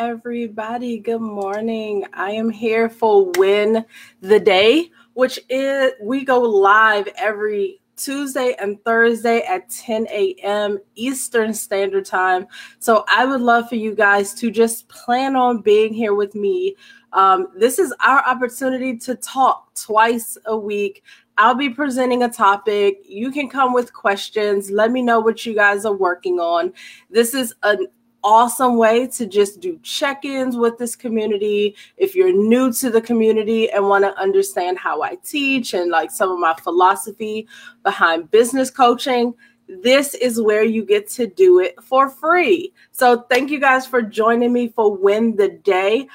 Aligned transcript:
Everybody. 0.00 0.98
Good 0.98 1.20
morning. 1.20 2.06
I 2.14 2.30
am 2.30 2.48
here 2.48 2.88
for 2.88 3.30
Win 3.36 3.84
the 4.22 4.40
Day, 4.40 4.90
which 5.12 5.38
is 5.50 5.92
we 6.00 6.24
go 6.24 6.40
live 6.40 7.06
every 7.18 7.82
Tuesday 7.96 8.56
and 8.58 8.82
Thursday 8.82 9.42
at 9.42 9.68
10 9.68 10.06
a.m. 10.10 10.78
Eastern 10.94 11.52
Standard 11.52 12.06
Time. 12.06 12.46
So 12.78 13.04
I 13.14 13.26
would 13.26 13.42
love 13.42 13.68
for 13.68 13.74
you 13.74 13.94
guys 13.94 14.32
to 14.36 14.50
just 14.50 14.88
plan 14.88 15.36
on 15.36 15.60
being 15.60 15.92
here 15.92 16.14
with 16.14 16.34
me. 16.34 16.76
Um, 17.12 17.48
this 17.54 17.78
is 17.78 17.92
our 18.02 18.26
opportunity 18.26 18.96
to 19.00 19.16
talk 19.16 19.74
twice 19.74 20.38
a 20.46 20.56
week. 20.56 21.02
I'll 21.36 21.54
be 21.54 21.68
presenting 21.68 22.22
a 22.22 22.28
topic. 22.30 23.02
You 23.04 23.30
can 23.30 23.50
come 23.50 23.74
with 23.74 23.92
questions. 23.92 24.70
Let 24.70 24.92
me 24.92 25.02
know 25.02 25.20
what 25.20 25.44
you 25.44 25.54
guys 25.54 25.84
are 25.84 25.92
working 25.92 26.40
on. 26.40 26.72
This 27.10 27.34
is 27.34 27.54
an 27.62 27.86
awesome 28.22 28.76
way 28.76 29.06
to 29.06 29.26
just 29.26 29.60
do 29.60 29.78
check 29.82 30.24
ins 30.24 30.56
with 30.56 30.78
this 30.78 30.96
community. 30.96 31.76
If 31.96 32.14
you're 32.14 32.32
new 32.32 32.72
to 32.74 32.90
the 32.90 33.00
community 33.00 33.70
and 33.70 33.88
want 33.88 34.04
to 34.04 34.18
understand 34.18 34.78
how 34.78 35.02
I 35.02 35.16
teach 35.24 35.74
and 35.74 35.90
like 35.90 36.10
some 36.10 36.30
of 36.30 36.38
my 36.38 36.54
philosophy 36.54 37.48
behind 37.82 38.30
business 38.30 38.70
coaching, 38.70 39.34
this 39.82 40.14
is 40.14 40.40
where 40.40 40.64
you 40.64 40.84
get 40.84 41.08
to 41.10 41.26
do 41.26 41.60
it 41.60 41.80
for 41.82 42.08
free. 42.08 42.72
So, 42.90 43.22
thank 43.30 43.50
you 43.50 43.60
guys 43.60 43.86
for 43.86 44.02
joining 44.02 44.52
me 44.52 44.68
for 44.68 44.94
Win 44.94 45.36
the 45.36 45.48
Day. 45.48 46.08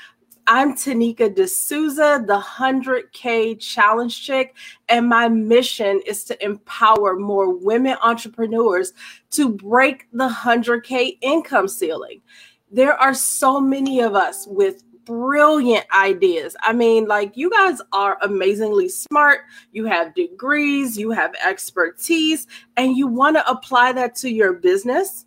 I'm 0.47 0.75
Tanika 0.75 1.33
D'Souza, 1.33 2.23
the 2.27 2.39
100K 2.39 3.59
challenge 3.59 4.23
chick, 4.23 4.55
and 4.89 5.09
my 5.09 5.27
mission 5.27 5.99
is 6.05 6.23
to 6.25 6.45
empower 6.45 7.15
more 7.15 7.57
women 7.57 7.97
entrepreneurs 8.03 8.93
to 9.31 9.49
break 9.49 10.07
the 10.13 10.29
100K 10.29 11.17
income 11.21 11.67
ceiling. 11.67 12.21
There 12.69 12.93
are 12.93 13.16
so 13.16 13.59
many 13.59 14.01
of 14.01 14.13
us 14.13 14.45
with 14.45 14.83
brilliant 15.05 15.88
ideas. 15.91 16.55
I 16.61 16.73
mean, 16.73 17.07
like, 17.07 17.35
you 17.35 17.49
guys 17.49 17.81
are 17.91 18.19
amazingly 18.21 18.89
smart. 18.89 19.39
You 19.71 19.85
have 19.85 20.13
degrees, 20.13 20.95
you 20.95 21.09
have 21.09 21.33
expertise, 21.43 22.45
and 22.77 22.95
you 22.95 23.07
want 23.07 23.35
to 23.38 23.49
apply 23.49 23.93
that 23.93 24.13
to 24.17 24.29
your 24.29 24.53
business. 24.53 25.25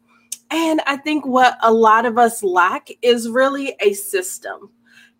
And 0.52 0.80
I 0.86 0.96
think 0.96 1.26
what 1.26 1.58
a 1.62 1.72
lot 1.72 2.06
of 2.06 2.18
us 2.18 2.44
lack 2.44 2.88
is 3.02 3.28
really 3.28 3.74
a 3.80 3.94
system 3.94 4.70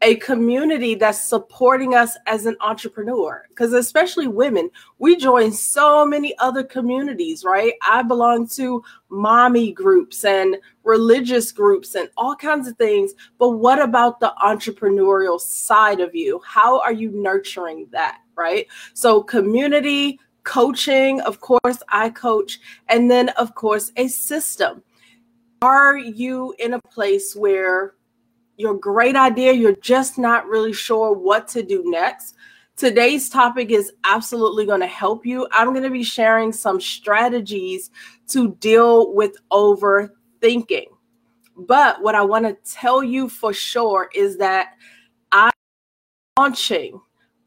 a 0.03 0.15
community 0.17 0.95
that's 0.95 1.21
supporting 1.21 1.95
us 1.95 2.17
as 2.27 2.47
an 2.47 2.57
entrepreneur. 2.61 3.45
Because 3.49 3.73
especially 3.73 4.29
women 4.29 4.71
we 4.99 5.17
join 5.17 5.53
so 5.53 6.07
many 6.07 6.37
other 6.39 6.63
communities 6.63 7.45
right? 7.45 7.75
I 7.83 8.03
belong 8.03 8.49
to 8.51 8.83
mommy 9.09 9.73
groups 9.73 10.25
and 10.25 10.57
religious 10.85 11.51
groups 11.53 11.95
and 11.95 12.09
all 12.17 12.37
kinds 12.37 12.69
of 12.69 12.77
things. 12.77 13.15
But 13.39 13.51
what 13.51 13.81
about 13.81 14.21
the 14.21 14.33
entrepreneurial 14.43 15.41
side 15.41 16.01
of 16.01 16.15
you? 16.15 16.41
How 16.45 16.81
are 16.81 16.93
you 16.93 17.11
nurturing 17.11 17.89
that 17.91 18.19
right? 18.37 18.67
So 18.95 19.23
community 19.23 20.21
coaching 20.45 21.21
of 21.23 21.41
course 21.41 21.83
i 21.89 22.09
coach. 22.11 22.61
And 22.89 23.11
then 23.11 23.31
of 23.31 23.55
course 23.55 23.93
a 23.97 24.09
system. 24.09 24.83
Are 25.61 25.99
you 25.99 26.55
in 26.61 26.75
a 26.75 26.81
place 26.81 27.35
where 27.35 27.95
your 28.59 28.75
great 28.75 29.17
idea, 29.17 29.53
you're 29.53 29.77
just 29.77 30.19
not 30.19 30.47
really 30.47 30.73
sure 30.73 31.13
what 31.13 31.49
to 31.49 31.63
do 31.63 31.83
next. 31.87 32.35
Today's 32.77 33.29
topic 33.29 33.71
is 33.71 33.93
absolutely 34.05 34.67
going 34.67 34.81
to 34.81 34.87
help 34.87 35.25
you. 35.25 35.49
I'm 35.53 35.69
going 35.69 35.85
to 35.85 35.91
be 35.91 36.03
sharing 36.03 36.53
some 36.53 36.81
strategies 36.81 37.91
to 38.29 38.55
deal 38.57 39.15
with 39.15 39.37
overthinking. 39.53 40.87
But 41.57 42.03
what 42.03 42.15
I 42.15 42.23
want 42.23 42.47
to 42.47 42.57
tell 42.71 43.03
you 43.03 43.29
for 43.29 43.53
sure 43.53 44.11
is 44.15 44.37
that 44.39 44.75
I'm 45.33 45.53
launching 46.37 47.01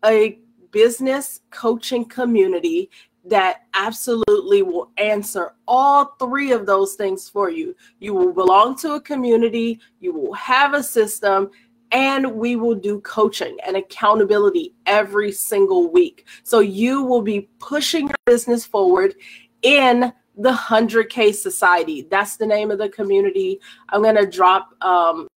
a 0.04 0.40
business 0.72 1.42
coaching 1.50 2.06
community 2.06 2.90
that 3.26 3.64
absolutely 3.74 4.64
will 4.64 4.92
answer 4.98 5.54
all 5.68 6.16
three 6.20 6.52
of 6.52 6.66
those 6.66 6.96
things 6.96 7.30
for 7.30 7.50
you. 7.50 7.76
You 8.00 8.14
will 8.14 8.34
belong 8.34 8.76
to 8.78 8.94
a 8.94 9.02
community, 9.02 9.80
you 10.00 10.14
will 10.14 10.34
have 10.34 10.74
a 10.74 10.84
system, 10.84 11.52
and 11.92 12.34
we 12.34 12.56
will 12.56 12.76
do 12.76 13.02
coaching 13.02 13.58
and 13.66 13.76
accountability 13.76 14.74
every 14.86 15.32
single 15.32 15.92
week. 15.92 16.26
So 16.44 16.60
you 16.60 17.04
will 17.04 17.22
be 17.22 17.50
pushing 17.60 18.08
your 18.08 18.18
business 18.26 18.66
forward 18.66 19.16
in 19.62 20.14
the 20.38 20.52
100K 20.52 21.34
Society. 21.36 22.08
That's 22.10 22.38
the 22.38 22.48
name 22.48 22.72
of 22.72 22.78
the 22.78 22.90
community. 22.90 23.60
I'm 23.90 24.02
going 24.02 24.16
to 24.16 24.26
drop 24.26 24.74
um, 24.82 25.28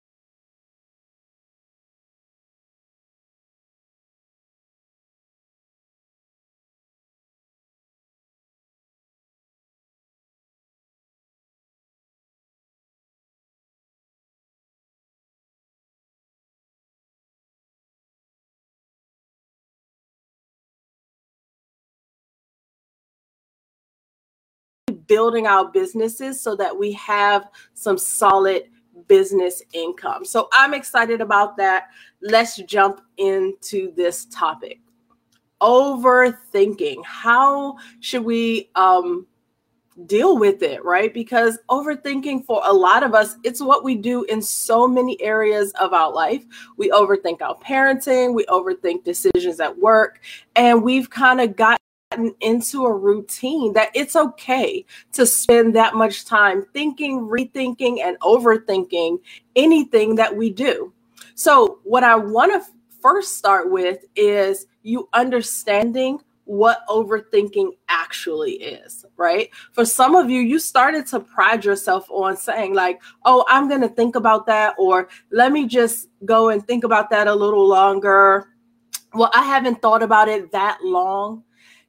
building 25.07 25.47
our 25.47 25.69
businesses 25.69 26.41
so 26.41 26.55
that 26.55 26.77
we 26.77 26.91
have 26.93 27.49
some 27.73 27.97
solid 27.97 28.63
business 29.07 29.61
income. 29.73 30.25
So 30.25 30.47
I'm 30.53 30.73
excited 30.73 31.21
about 31.21 31.57
that. 31.57 31.87
Let's 32.21 32.57
jump 32.57 33.01
into 33.17 33.93
this 33.95 34.25
topic. 34.25 34.79
Overthinking. 35.61 37.03
How 37.05 37.77
should 37.99 38.23
we 38.23 38.69
um 38.75 39.27
deal 40.07 40.37
with 40.37 40.61
it, 40.61 40.83
right? 40.83 41.13
Because 41.13 41.57
overthinking 41.69 42.45
for 42.45 42.61
a 42.65 42.73
lot 42.73 43.01
of 43.03 43.15
us, 43.15 43.37
it's 43.43 43.61
what 43.61 43.83
we 43.83 43.95
do 43.95 44.23
in 44.25 44.41
so 44.41 44.87
many 44.87 45.19
areas 45.21 45.71
of 45.79 45.93
our 45.93 46.11
life. 46.11 46.43
We 46.77 46.89
overthink 46.91 47.41
our 47.41 47.55
parenting, 47.55 48.33
we 48.33 48.45
overthink 48.45 49.05
decisions 49.05 49.59
at 49.59 49.77
work, 49.77 50.19
and 50.55 50.83
we've 50.83 51.09
kind 51.09 51.39
of 51.39 51.55
got 51.55 51.79
into 52.41 52.85
a 52.85 52.93
routine 52.93 53.73
that 53.73 53.89
it's 53.93 54.15
okay 54.15 54.85
to 55.13 55.25
spend 55.25 55.75
that 55.75 55.95
much 55.95 56.25
time 56.25 56.65
thinking, 56.73 57.21
rethinking, 57.21 57.99
and 58.01 58.19
overthinking 58.19 59.19
anything 59.55 60.15
that 60.15 60.35
we 60.35 60.49
do. 60.49 60.93
So, 61.35 61.79
what 61.83 62.03
I 62.03 62.15
want 62.15 62.53
to 62.53 62.71
first 63.01 63.37
start 63.37 63.71
with 63.71 64.05
is 64.15 64.67
you 64.83 65.09
understanding 65.13 66.19
what 66.45 66.85
overthinking 66.87 67.71
actually 67.89 68.53
is, 68.53 69.03
right? 69.17 69.49
For 69.73 69.83
some 69.83 70.15
of 70.15 70.29
you, 70.29 70.41
you 70.41 70.59
started 70.59 71.07
to 71.07 71.19
pride 71.19 71.65
yourself 71.65 72.07
on 72.11 72.37
saying, 72.37 72.75
like, 72.75 73.01
oh, 73.25 73.43
I'm 73.47 73.67
going 73.67 73.81
to 73.81 73.89
think 73.89 74.15
about 74.15 74.45
that, 74.45 74.75
or 74.77 75.09
let 75.31 75.51
me 75.51 75.67
just 75.67 76.07
go 76.23 76.49
and 76.49 76.65
think 76.65 76.83
about 76.83 77.09
that 77.09 77.27
a 77.27 77.33
little 77.33 77.67
longer. 77.67 78.49
Well, 79.13 79.31
I 79.33 79.43
haven't 79.43 79.81
thought 79.81 80.03
about 80.03 80.27
it 80.27 80.51
that 80.51 80.79
long. 80.83 81.43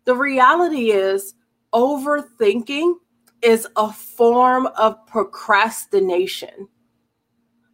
The 0.06 0.14
reality 0.14 0.92
is, 0.92 1.34
overthinking 1.74 2.94
is 3.42 3.68
a 3.76 3.92
form 3.92 4.66
of 4.78 5.06
procrastination. 5.06 6.68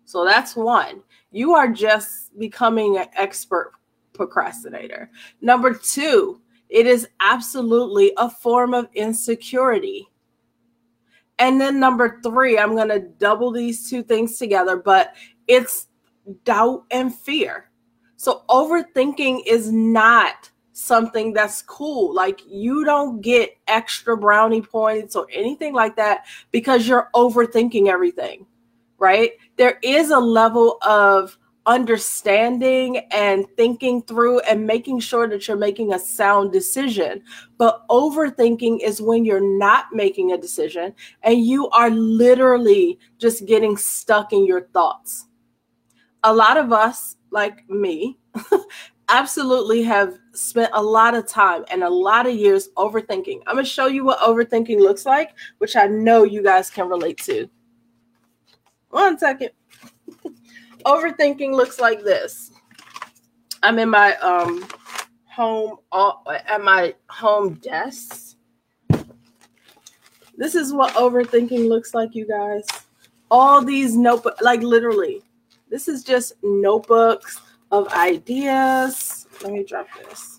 So 0.04 0.24
that's 0.24 0.56
one. 0.56 1.02
You 1.30 1.54
are 1.54 1.68
just 1.68 2.36
becoming 2.38 2.98
an 2.98 3.06
expert 3.14 3.72
procrastinator. 4.12 5.10
Number 5.40 5.72
two, 5.72 6.40
it 6.68 6.86
is 6.86 7.08
absolutely 7.20 8.12
a 8.16 8.28
form 8.28 8.74
of 8.74 8.88
insecurity. 8.94 10.08
And 11.38 11.60
then 11.60 11.78
number 11.78 12.20
three, 12.22 12.58
I'm 12.58 12.74
going 12.74 12.88
to 12.88 13.00
double 13.00 13.50
these 13.50 13.88
two 13.90 14.02
things 14.02 14.38
together, 14.38 14.76
but 14.76 15.14
it's 15.48 15.88
doubt 16.44 16.84
and 16.90 17.14
fear. 17.14 17.70
So 18.16 18.44
overthinking 18.48 19.42
is 19.46 19.72
not 19.72 20.50
something 20.82 21.32
that's 21.32 21.62
cool. 21.62 22.14
Like 22.14 22.40
you 22.46 22.84
don't 22.84 23.20
get 23.20 23.56
extra 23.68 24.16
brownie 24.16 24.62
points 24.62 25.14
or 25.14 25.26
anything 25.32 25.72
like 25.72 25.96
that 25.96 26.26
because 26.50 26.88
you're 26.88 27.08
overthinking 27.14 27.88
everything, 27.88 28.46
right? 28.98 29.32
There 29.56 29.78
is 29.82 30.10
a 30.10 30.18
level 30.18 30.78
of 30.82 31.38
understanding 31.66 32.98
and 33.12 33.46
thinking 33.56 34.02
through 34.02 34.40
and 34.40 34.66
making 34.66 34.98
sure 34.98 35.28
that 35.28 35.46
you're 35.46 35.56
making 35.56 35.92
a 35.92 35.98
sound 35.98 36.52
decision. 36.52 37.22
But 37.56 37.86
overthinking 37.88 38.80
is 38.82 39.00
when 39.00 39.24
you're 39.24 39.58
not 39.58 39.86
making 39.92 40.32
a 40.32 40.38
decision 40.38 40.94
and 41.22 41.44
you 41.44 41.68
are 41.70 41.90
literally 41.90 42.98
just 43.18 43.46
getting 43.46 43.76
stuck 43.76 44.32
in 44.32 44.44
your 44.44 44.62
thoughts. 44.72 45.26
A 46.24 46.34
lot 46.34 46.56
of 46.56 46.72
us, 46.72 47.16
like 47.30 47.68
me, 47.68 48.18
absolutely 49.08 49.82
have 49.82 50.18
spent 50.32 50.70
a 50.74 50.82
lot 50.82 51.14
of 51.14 51.26
time 51.26 51.64
and 51.70 51.82
a 51.82 51.88
lot 51.88 52.26
of 52.26 52.34
years 52.34 52.68
overthinking. 52.76 53.42
I'm 53.46 53.54
going 53.54 53.64
to 53.64 53.70
show 53.70 53.86
you 53.86 54.04
what 54.04 54.18
overthinking 54.20 54.78
looks 54.78 55.06
like, 55.06 55.32
which 55.58 55.76
I 55.76 55.86
know 55.86 56.24
you 56.24 56.42
guys 56.42 56.70
can 56.70 56.88
relate 56.88 57.18
to. 57.24 57.48
One 58.90 59.18
second. 59.18 59.50
overthinking 60.84 61.52
looks 61.52 61.80
like 61.80 62.02
this. 62.02 62.50
I'm 63.62 63.78
in 63.78 63.88
my 63.88 64.16
um 64.16 64.66
home 65.26 65.78
at 65.92 66.62
my 66.62 66.94
home 67.08 67.54
desk. 67.54 68.36
This 70.36 70.54
is 70.54 70.72
what 70.72 70.94
overthinking 70.94 71.68
looks 71.68 71.94
like, 71.94 72.14
you 72.14 72.26
guys. 72.26 72.66
All 73.30 73.62
these 73.62 73.96
notebook, 73.96 74.36
like 74.42 74.62
literally, 74.62 75.22
this 75.70 75.88
is 75.88 76.02
just 76.02 76.34
notebooks 76.42 77.40
of 77.72 77.88
ideas. 77.88 79.26
Let 79.42 79.52
me 79.52 79.64
drop 79.64 79.88
this. 80.08 80.38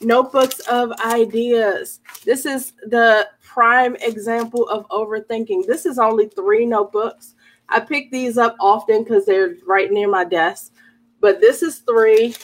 Notebooks 0.00 0.60
of 0.60 0.92
ideas. 1.00 2.00
This 2.24 2.44
is 2.44 2.72
the 2.88 3.28
prime 3.42 3.96
example 4.02 4.68
of 4.68 4.86
overthinking. 4.88 5.66
This 5.66 5.86
is 5.86 5.98
only 5.98 6.28
three 6.28 6.66
notebooks. 6.66 7.34
I 7.68 7.80
pick 7.80 8.10
these 8.10 8.36
up 8.36 8.56
often 8.60 9.04
because 9.04 9.24
they're 9.24 9.54
right 9.66 9.90
near 9.90 10.08
my 10.08 10.24
desk, 10.24 10.72
but 11.20 11.40
this 11.40 11.62
is 11.62 11.78
three. 11.78 12.34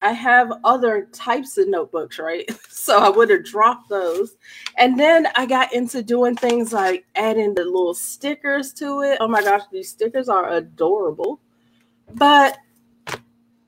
I 0.00 0.12
have 0.12 0.52
other 0.64 1.08
types 1.12 1.58
of 1.58 1.68
notebooks, 1.68 2.18
right? 2.18 2.48
So 2.82 2.98
I 2.98 3.10
would 3.10 3.30
have 3.30 3.44
dropped 3.44 3.88
those. 3.88 4.34
And 4.76 4.98
then 4.98 5.28
I 5.36 5.46
got 5.46 5.72
into 5.72 6.02
doing 6.02 6.34
things 6.34 6.72
like 6.72 7.04
adding 7.14 7.54
the 7.54 7.62
little 7.64 7.94
stickers 7.94 8.72
to 8.72 9.02
it. 9.02 9.18
Oh 9.20 9.28
my 9.28 9.40
gosh, 9.40 9.62
these 9.70 9.88
stickers 9.88 10.28
are 10.28 10.54
adorable. 10.54 11.38
But 12.14 12.58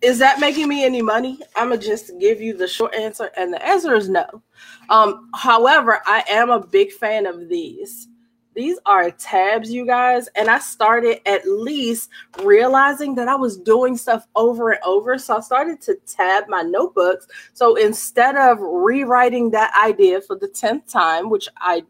is 0.01 0.19
that 0.19 0.39
making 0.39 0.69
me 0.69 0.85
any 0.85 1.03
money? 1.03 1.39
I'm 1.57 1.71
gonna 1.71 1.81
just 1.81 2.13
give 2.19 2.41
you 2.41 2.57
the 2.57 2.69
short 2.69 2.95
answer, 2.95 3.31
and 3.37 3.53
the 3.53 3.65
answer 3.67 3.95
is 3.95 4.09
no. 4.09 4.43
Um, 4.91 5.31
however, 5.35 6.03
I 6.07 6.25
am 6.29 6.51
a 6.51 6.61
big 6.61 6.93
fan 6.93 7.27
of 7.27 7.49
these. 7.49 8.09
These 8.55 8.79
are 8.87 9.11
tabs, 9.11 9.73
you 9.73 9.85
guys, 9.85 10.29
and 10.37 10.49
I 10.49 10.61
started 10.61 11.27
at 11.27 11.45
least 11.47 12.09
realizing 12.43 13.15
that 13.17 13.29
I 13.29 13.35
was 13.35 13.57
doing 13.57 13.97
stuff 13.97 14.27
over 14.37 14.71
and 14.71 14.81
over. 14.85 15.19
So 15.19 15.39
I 15.39 15.41
started 15.41 15.81
to 15.83 15.97
tab 16.07 16.45
my 16.49 16.63
notebooks. 16.63 17.27
So 17.53 17.75
instead 17.75 18.37
of 18.37 18.61
rewriting 18.61 19.51
that 19.51 19.75
idea 19.75 20.21
for 20.21 20.37
the 20.37 20.49
10th 20.49 20.91
time, 20.91 21.31
which 21.31 21.49
I 21.57 21.83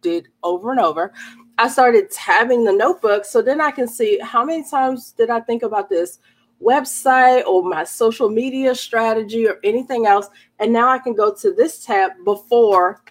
did 0.00 0.28
over 0.42 0.70
and 0.70 0.80
over, 0.80 1.12
I 1.58 1.68
started 1.68 2.10
tabbing 2.10 2.64
the 2.64 2.72
notebook 2.72 3.24
so 3.24 3.40
then 3.40 3.60
I 3.60 3.70
can 3.70 3.88
see 3.88 4.18
how 4.18 4.44
many 4.44 4.62
times 4.68 5.12
did 5.12 5.30
I 5.30 5.40
think 5.40 5.62
about 5.62 5.88
this 5.88 6.18
website 6.62 7.44
or 7.46 7.62
my 7.62 7.84
social 7.84 8.28
media 8.28 8.74
strategy 8.74 9.46
or 9.46 9.58
anything 9.64 10.06
else. 10.06 10.28
And 10.58 10.72
now 10.72 10.88
I 10.88 10.98
can 10.98 11.14
go 11.14 11.34
to 11.34 11.52
this 11.52 11.84
tab 11.84 12.12
before 12.24 13.02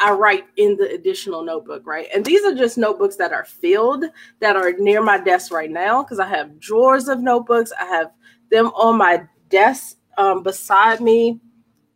I 0.00 0.12
write 0.12 0.44
in 0.56 0.76
the 0.76 0.90
additional 0.90 1.42
notebook, 1.42 1.86
right? 1.86 2.08
And 2.14 2.24
these 2.24 2.44
are 2.44 2.54
just 2.54 2.76
notebooks 2.76 3.16
that 3.16 3.32
are 3.32 3.44
filled 3.44 4.04
that 4.40 4.56
are 4.56 4.72
near 4.72 5.02
my 5.02 5.18
desk 5.18 5.52
right 5.52 5.70
now 5.70 6.02
because 6.02 6.18
I 6.18 6.26
have 6.28 6.58
drawers 6.58 7.08
of 7.08 7.20
notebooks. 7.20 7.72
I 7.78 7.84
have 7.84 8.12
them 8.50 8.66
on 8.68 8.98
my 8.98 9.26
desk 9.50 9.96
um, 10.18 10.42
beside 10.42 11.00
me. 11.00 11.40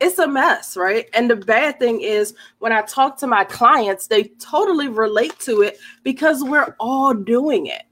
It's 0.01 0.19
a 0.19 0.29
mess, 0.29 0.77
right? 0.77 1.09
And 1.13 1.29
the 1.29 1.37
bad 1.37 1.79
thing 1.79 2.01
is 2.01 2.35
when 2.59 2.73
I 2.73 2.83
talk 2.83 3.17
to 3.19 3.27
my 3.27 3.45
clients, 3.45 4.07
they 4.07 4.25
totally 4.41 4.89
relate 4.89 5.39
to 5.41 5.63
it 5.63 5.79
because 6.05 6.45
we're 6.45 6.77
all 6.79 7.15
doing 7.15 7.67
it. 7.67 7.83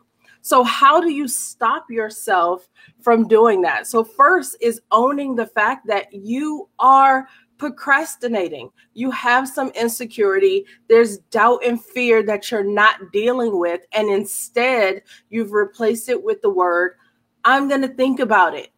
So, 0.40 0.62
how 0.62 1.00
do 1.00 1.10
you 1.10 1.26
stop 1.26 1.90
yourself 1.90 2.68
from 3.00 3.26
doing 3.26 3.62
that? 3.62 3.88
So, 3.88 4.04
first 4.04 4.56
is 4.60 4.80
owning 4.92 5.34
the 5.34 5.46
fact 5.46 5.88
that 5.88 6.12
you 6.12 6.68
are 6.78 7.26
procrastinating. 7.58 8.70
You 8.94 9.10
have 9.10 9.48
some 9.48 9.70
insecurity. 9.70 10.64
There's 10.88 11.18
doubt 11.18 11.64
and 11.64 11.82
fear 11.82 12.22
that 12.24 12.50
you're 12.50 12.62
not 12.62 13.12
dealing 13.12 13.58
with. 13.58 13.80
And 13.92 14.08
instead, 14.08 15.02
you've 15.30 15.52
replaced 15.52 16.08
it 16.08 16.22
with 16.22 16.42
the 16.42 16.50
word, 16.50 16.92
I'm 17.44 17.68
going 17.68 17.82
to 17.82 17.88
think 17.88 18.20
about 18.20 18.54
it. 18.54 18.68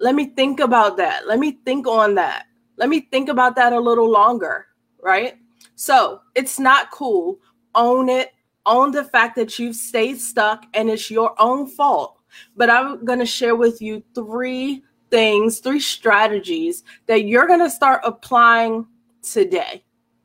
Let 0.00 0.14
me 0.14 0.26
think 0.26 0.60
about 0.60 0.96
that. 0.98 1.26
Let 1.26 1.38
me 1.38 1.58
think 1.64 1.86
on 1.86 2.16
that. 2.16 2.46
Let 2.76 2.88
me 2.88 3.00
think 3.00 3.28
about 3.28 3.56
that 3.56 3.72
a 3.72 3.80
little 3.80 4.10
longer. 4.10 4.66
Right. 5.02 5.36
So 5.74 6.20
it's 6.34 6.58
not 6.58 6.90
cool. 6.90 7.38
Own 7.74 8.08
it. 8.08 8.32
Own 8.66 8.90
the 8.90 9.04
fact 9.04 9.36
that 9.36 9.58
you've 9.58 9.76
stayed 9.76 10.20
stuck 10.20 10.64
and 10.74 10.88
it's 10.88 11.10
your 11.10 11.34
own 11.40 11.66
fault. 11.66 12.18
But 12.56 12.70
I'm 12.70 13.04
going 13.04 13.18
to 13.18 13.26
share 13.26 13.56
with 13.56 13.82
you 13.82 14.02
three 14.14 14.82
things, 15.10 15.60
three 15.60 15.80
strategies 15.80 16.82
that 17.06 17.26
you're 17.26 17.46
going 17.46 17.60
to 17.60 17.70
start 17.70 18.00
applying 18.04 18.86
today. 19.22 19.84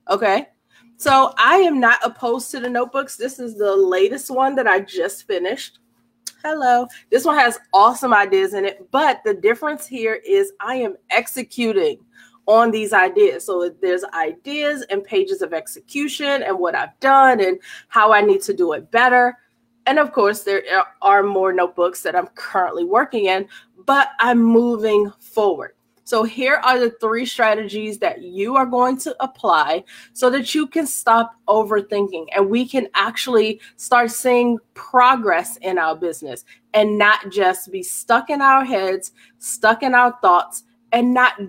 Okay. 0.10 0.48
So 0.98 1.34
I 1.38 1.58
am 1.58 1.80
not 1.80 2.00
opposed 2.04 2.52
to 2.52 2.60
the 2.60 2.70
notebooks. 2.70 3.16
This 3.16 3.40
is 3.40 3.58
the 3.58 3.76
latest 3.76 4.30
one 4.30 4.56
that 4.56 4.68
I 4.68 4.80
just 4.80 5.28
finished. 5.28 5.80
Hello. 6.44 6.88
This 7.10 7.26
one 7.26 7.38
has 7.38 7.60
awesome 7.74 8.14
ideas 8.14 8.54
in 8.54 8.66
it, 8.66 8.90
but 8.92 9.22
the 9.26 9.34
difference 9.34 9.86
here 9.86 10.22
is 10.26 10.54
I 10.62 10.76
am 10.76 10.96
executing 11.10 12.00
on 12.50 12.72
these 12.72 12.94
ideas. 12.94 13.46
So 13.46 13.70
there's 13.80 14.04
ideas 14.16 14.84
and 14.90 15.04
pages 15.04 15.44
of 15.44 15.54
execution 15.54 16.42
and 16.42 16.58
what 16.58 16.74
I've 16.74 17.00
done 17.00 17.40
and 17.40 17.60
how 17.90 18.12
I 18.12 18.22
need 18.22 18.42
to 18.42 18.56
do 18.56 18.74
it 18.74 18.90
better. 18.90 19.38
And 19.86 20.00
of 20.00 20.12
course, 20.12 20.42
there 20.42 20.64
are 21.04 21.22
more 21.22 21.54
notebooks 21.54 22.02
that 22.02 22.16
I'm 22.16 22.28
currently 22.34 22.86
working 22.86 23.26
in, 23.26 23.48
but 23.86 24.10
I'm 24.20 24.42
moving 24.42 25.12
forward. 25.20 25.74
So, 26.06 26.24
here 26.24 26.56
are 26.64 26.80
the 26.80 26.90
three 26.90 27.24
strategies 27.28 28.00
that 28.00 28.24
you 28.24 28.56
are 28.56 28.66
going 28.66 28.98
to 29.02 29.16
apply 29.20 29.84
so 30.14 30.32
that 30.32 30.56
you 30.56 30.66
can 30.66 30.88
stop 30.88 31.36
overthinking 31.48 32.26
and 32.36 32.50
we 32.50 32.68
can 32.68 32.88
actually 32.96 33.62
start 33.76 34.10
seeing 34.10 34.58
progress 34.74 35.58
in 35.58 35.78
our 35.78 35.96
business 35.96 36.46
and 36.74 36.98
not 36.98 37.30
just 37.32 37.72
be 37.72 37.84
stuck 37.84 38.32
in 38.32 38.42
our 38.42 38.66
heads, 38.66 39.12
stuck 39.38 39.84
in 39.84 39.94
our 39.94 40.18
thoughts, 40.20 40.64
and 40.92 41.14
not 41.14 41.40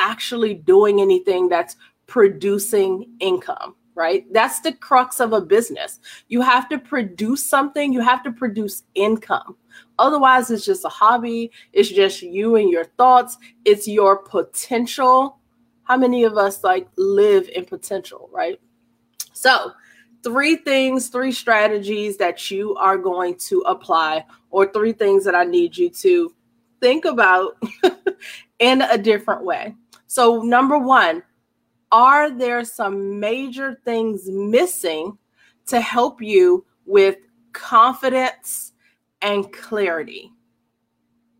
actually 0.00 0.54
doing 0.54 1.00
anything 1.00 1.48
that's 1.48 1.76
producing 2.06 3.06
income 3.20 3.76
right? 4.00 4.24
That's 4.32 4.60
the 4.60 4.72
crux 4.72 5.20
of 5.20 5.34
a 5.34 5.42
business. 5.42 6.00
You 6.28 6.40
have 6.40 6.70
to 6.70 6.78
produce 6.78 7.44
something, 7.44 7.92
you 7.92 8.00
have 8.00 8.22
to 8.22 8.32
produce 8.32 8.84
income. 8.94 9.56
Otherwise, 9.98 10.50
it's 10.50 10.64
just 10.64 10.86
a 10.86 10.88
hobby, 10.88 11.50
it's 11.74 11.90
just 11.90 12.22
you 12.22 12.56
and 12.56 12.70
your 12.70 12.84
thoughts, 12.84 13.36
it's 13.66 13.86
your 13.86 14.22
potential. 14.22 15.38
How 15.84 15.98
many 15.98 16.24
of 16.24 16.38
us 16.38 16.64
like 16.64 16.88
live 16.96 17.50
in 17.50 17.66
potential, 17.66 18.30
right? 18.32 18.58
So, 19.34 19.72
three 20.22 20.56
things, 20.56 21.08
three 21.08 21.32
strategies 21.32 22.16
that 22.16 22.50
you 22.50 22.74
are 22.76 22.96
going 22.96 23.34
to 23.48 23.60
apply, 23.66 24.24
or 24.50 24.72
three 24.72 24.92
things 24.92 25.24
that 25.24 25.34
I 25.34 25.44
need 25.44 25.76
you 25.76 25.90
to 25.90 26.34
think 26.80 27.04
about 27.04 27.58
in 28.58 28.80
a 28.80 28.96
different 28.96 29.44
way. 29.44 29.74
So, 30.10 30.42
number 30.42 30.76
one, 30.76 31.22
are 31.92 32.32
there 32.32 32.64
some 32.64 33.20
major 33.20 33.80
things 33.84 34.28
missing 34.28 35.16
to 35.66 35.80
help 35.80 36.20
you 36.20 36.66
with 36.84 37.18
confidence 37.52 38.72
and 39.22 39.52
clarity? 39.52 40.32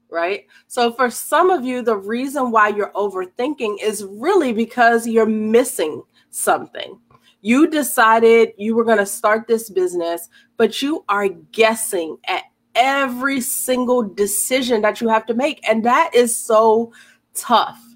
Right? 0.08 0.46
So, 0.68 0.92
for 0.92 1.10
some 1.10 1.50
of 1.50 1.64
you, 1.64 1.82
the 1.82 1.96
reason 1.96 2.52
why 2.52 2.68
you're 2.68 2.92
overthinking 2.92 3.78
is 3.82 4.04
really 4.04 4.52
because 4.52 5.04
you're 5.04 5.26
missing 5.26 6.04
something. 6.30 7.00
You 7.40 7.66
decided 7.66 8.52
you 8.56 8.76
were 8.76 8.84
going 8.84 8.98
to 8.98 9.04
start 9.04 9.48
this 9.48 9.68
business, 9.68 10.28
but 10.56 10.80
you 10.80 11.04
are 11.08 11.26
guessing 11.26 12.18
at 12.28 12.44
every 12.76 13.40
single 13.40 14.02
decision 14.02 14.80
that 14.82 15.00
you 15.00 15.08
have 15.08 15.26
to 15.26 15.34
make. 15.34 15.60
And 15.68 15.84
that 15.84 16.14
is 16.14 16.36
so 16.36 16.92
tough 17.34 17.89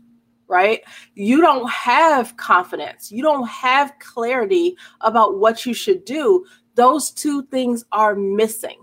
right? 0.48 0.82
You 1.14 1.40
don't 1.40 1.70
have 1.70 2.36
confidence. 2.36 3.10
You 3.10 3.22
don't 3.22 3.48
have 3.48 3.98
clarity 3.98 4.76
about 5.00 5.38
what 5.38 5.64
you 5.66 5.74
should 5.74 6.04
do. 6.04 6.44
Those 6.74 7.10
two 7.10 7.44
things 7.44 7.84
are 7.92 8.14
missing. 8.14 8.78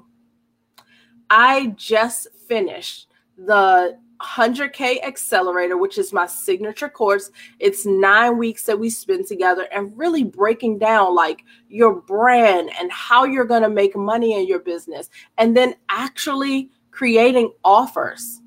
I 1.29 1.67
just 1.77 2.27
finished 2.47 3.07
the 3.37 3.97
100K 4.21 5.03
Accelerator, 5.03 5.77
which 5.77 5.97
is 5.97 6.13
my 6.13 6.27
signature 6.27 6.89
course. 6.89 7.31
It's 7.59 7.85
nine 7.85 8.37
weeks 8.37 8.63
that 8.63 8.77
we 8.77 8.89
spend 8.89 9.25
together 9.25 9.67
and 9.71 9.97
really 9.97 10.23
breaking 10.23 10.77
down 10.77 11.15
like 11.15 11.43
your 11.69 11.95
brand 12.01 12.69
and 12.79 12.91
how 12.91 13.23
you're 13.25 13.45
going 13.45 13.63
to 13.63 13.69
make 13.69 13.95
money 13.95 14.39
in 14.39 14.47
your 14.47 14.59
business, 14.59 15.09
and 15.37 15.57
then 15.57 15.75
actually 15.89 16.69
creating 16.91 17.51
offers. 17.63 18.41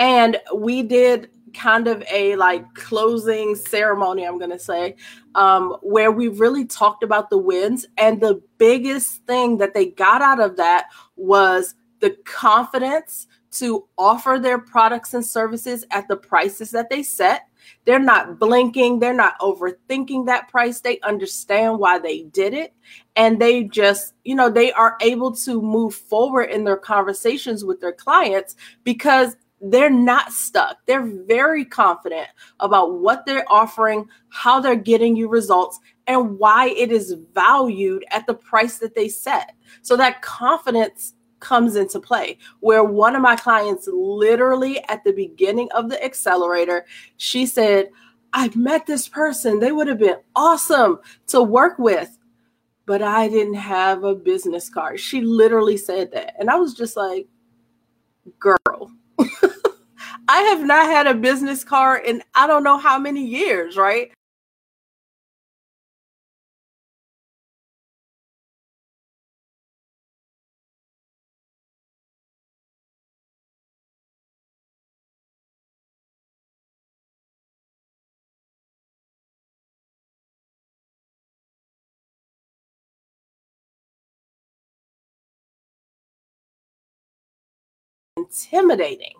And 0.00 0.38
we 0.54 0.82
did 0.82 1.30
kind 1.54 1.88
of 1.88 2.02
a 2.10 2.36
like 2.36 2.74
closing 2.74 3.54
ceremony, 3.54 4.24
I'm 4.24 4.38
going 4.38 4.50
to 4.50 4.58
say, 4.58 4.96
um, 5.34 5.76
where 5.82 6.10
we 6.12 6.28
really 6.28 6.64
talked 6.64 7.02
about 7.02 7.30
the 7.30 7.38
wins. 7.38 7.86
And 7.96 8.20
the 8.20 8.42
biggest 8.58 9.24
thing 9.26 9.58
that 9.58 9.74
they 9.74 9.86
got 9.86 10.22
out 10.22 10.40
of 10.40 10.56
that 10.56 10.86
was 11.16 11.74
the 12.00 12.16
confidence 12.24 13.26
to 13.50 13.86
offer 13.96 14.38
their 14.40 14.58
products 14.58 15.14
and 15.14 15.24
services 15.24 15.84
at 15.90 16.06
the 16.08 16.16
prices 16.16 16.70
that 16.70 16.90
they 16.90 17.02
set. 17.02 17.48
They're 17.84 17.98
not 17.98 18.38
blinking, 18.38 18.98
they're 18.98 19.14
not 19.14 19.38
overthinking 19.40 20.26
that 20.26 20.48
price. 20.48 20.80
They 20.80 21.00
understand 21.00 21.78
why 21.78 21.98
they 21.98 22.22
did 22.22 22.54
it. 22.54 22.74
And 23.16 23.40
they 23.40 23.64
just, 23.64 24.14
you 24.24 24.34
know, 24.34 24.50
they 24.50 24.72
are 24.72 24.96
able 25.00 25.34
to 25.36 25.60
move 25.60 25.94
forward 25.94 26.44
in 26.44 26.64
their 26.64 26.76
conversations 26.76 27.64
with 27.64 27.80
their 27.80 27.92
clients 27.92 28.56
because 28.84 29.36
they're 29.60 29.90
not 29.90 30.32
stuck. 30.32 30.78
They're 30.86 31.06
very 31.06 31.64
confident 31.64 32.28
about 32.60 32.98
what 32.98 33.26
they're 33.26 33.50
offering, 33.50 34.08
how 34.28 34.60
they're 34.60 34.76
getting 34.76 35.16
you 35.16 35.28
results, 35.28 35.80
and 36.06 36.38
why 36.38 36.68
it 36.70 36.92
is 36.92 37.16
valued 37.34 38.04
at 38.10 38.26
the 38.26 38.34
price 38.34 38.78
that 38.78 38.94
they 38.94 39.08
set. 39.08 39.54
So 39.82 39.96
that 39.96 40.22
confidence 40.22 41.14
comes 41.40 41.76
into 41.76 42.00
play. 42.00 42.38
Where 42.60 42.84
one 42.84 43.16
of 43.16 43.22
my 43.22 43.36
clients, 43.36 43.88
literally 43.92 44.82
at 44.88 45.04
the 45.04 45.12
beginning 45.12 45.68
of 45.74 45.88
the 45.88 46.02
accelerator, 46.02 46.86
she 47.16 47.46
said, 47.46 47.90
"I've 48.32 48.56
met 48.56 48.86
this 48.86 49.08
person. 49.08 49.58
They 49.58 49.72
would 49.72 49.88
have 49.88 49.98
been 49.98 50.18
awesome 50.34 51.00
to 51.28 51.42
work 51.42 51.78
with, 51.78 52.16
but 52.86 53.02
I 53.02 53.28
didn't 53.28 53.54
have 53.54 54.04
a 54.04 54.14
business 54.14 54.68
card. 54.70 55.00
She 55.00 55.20
literally 55.20 55.76
said 55.76 56.12
that. 56.12 56.34
And 56.38 56.48
I 56.50 56.56
was 56.56 56.74
just 56.74 56.96
like, 56.96 57.28
girl 58.38 58.57
I 60.28 60.42
have 60.42 60.64
not 60.64 60.86
had 60.86 61.06
a 61.08 61.14
business 61.14 61.64
card 61.64 62.04
in 62.06 62.22
I 62.34 62.46
don't 62.48 62.64
know 62.64 62.78
how 62.78 62.98
many 62.98 63.24
years, 63.26 63.76
right? 63.76 64.12
intimidating 88.16 89.14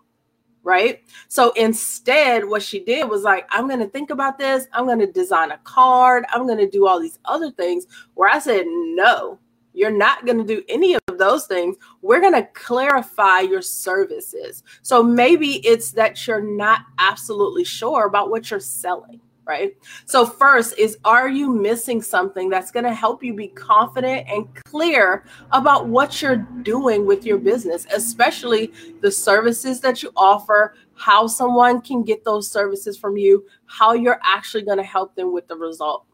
right? 0.69 1.03
So 1.29 1.51
instead, 1.53 2.45
what 2.45 2.63
she 2.63 2.85
did 2.85 3.09
was 3.09 3.23
like, 3.23 3.47
I'm 3.51 3.67
going 3.67 3.81
to 3.81 3.89
think 3.89 4.11
about 4.11 4.39
this. 4.39 4.67
I'm 4.75 4.85
going 4.85 4.99
to 4.99 5.11
design 5.11 5.51
a 5.51 5.57
card. 5.65 6.27
I'm 6.29 6.47
going 6.47 6.59
to 6.59 6.69
do 6.69 6.87
all 6.87 7.01
these 7.01 7.19
other 7.25 7.51
things. 7.51 7.87
Where 8.13 8.29
I 8.29 8.39
said, 8.39 8.67
no, 8.67 9.39
you're 9.73 9.91
not 9.91 10.27
going 10.27 10.37
to 10.37 10.45
do 10.45 10.63
any 10.69 10.93
of 10.95 11.17
those 11.17 11.47
things. 11.47 11.77
We're 12.03 12.21
going 12.21 12.35
to 12.35 12.47
clarify 12.53 13.41
your 13.41 13.63
services. 13.63 14.63
So 14.83 15.03
maybe 15.03 15.67
it's 15.67 15.93
that 15.93 16.27
you're 16.27 16.43
not 16.43 16.83
absolutely 16.99 17.65
sure 17.65 18.05
about 18.05 18.29
what 18.29 18.51
you're 18.51 18.61
selling 18.61 19.23
right? 19.49 19.75
So, 20.05 20.26
first 20.26 20.78
is 20.78 20.99
are 21.05 21.28
you 21.28 21.50
missing 21.50 22.02
something 22.02 22.50
that's 22.50 22.71
going 22.71 22.85
to 22.85 22.95
help 22.95 23.25
you 23.25 23.35
be 23.35 23.49
confident 23.49 24.28
and 24.28 24.47
clear 24.67 25.25
about 25.50 25.88
what 25.88 26.21
you're 26.21 26.47
doing 26.62 27.07
with 27.07 27.25
your 27.25 27.38
business, 27.38 27.87
especially 27.93 28.73
the 29.00 29.11
services 29.11 29.81
that 29.81 30.02
you 30.02 30.12
offer, 30.17 30.75
how 30.95 31.26
someone 31.26 31.81
can 31.81 32.05
get 32.05 32.25
those 32.25 32.50
services 32.50 32.99
from 32.99 33.17
you, 33.17 33.45
how 33.64 33.95
you're 33.95 34.21
actually 34.23 34.62
going 34.62 34.78
to 34.78 34.85
help 34.85 35.17
them 35.17 35.33
with 35.33 35.49
the 35.49 35.57
result. 35.57 36.05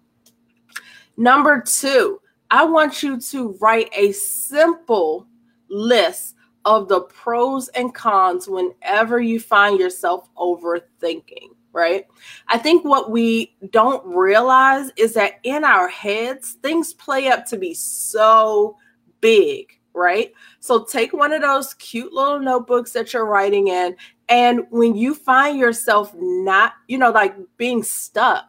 Number 1.17 1.61
two, 1.61 2.21
I 2.51 2.65
want 2.65 3.03
you 3.03 3.21
to 3.21 3.59
write 3.61 3.91
a 3.97 4.13
simple 4.13 5.27
list 5.69 6.37
of 6.65 6.89
the 6.89 7.01
pros 7.03 7.69
and 7.69 7.93
cons 7.93 8.49
whenever 8.49 9.21
you 9.21 9.41
find 9.41 9.79
yourself 9.79 10.29
overthinking 10.37 11.54
right? 11.75 12.07
I 12.49 12.59
think 12.59 12.85
what 12.87 13.13
we 13.13 13.57
don't 13.71 14.07
realize 14.07 14.93
is 14.99 15.15
that 15.15 15.35
in 15.45 15.65
our 15.65 15.89
heads, 15.89 16.55
things 16.63 16.95
play 16.95 17.29
up 17.29 17.47
to 17.49 17.59
be 17.59 17.75
so 17.75 18.79
big, 19.23 19.73
right? 19.95 20.33
So 20.61 20.85
take 20.85 21.15
one 21.15 21.35
of 21.35 21.43
those 21.43 21.75
cute 21.77 22.15
little 22.15 22.41
notebooks 22.41 22.93
that 22.93 23.15
you're 23.15 23.27
writing 23.27 23.69
in. 23.69 23.97
And 24.31 24.63
when 24.71 24.97
you 24.97 25.15
find 25.15 25.59
yourself 25.59 26.15
not, 26.17 26.75
you 26.89 26.99
know, 26.99 27.13
like 27.13 27.37
being 27.59 27.85
stuck, 27.85 28.47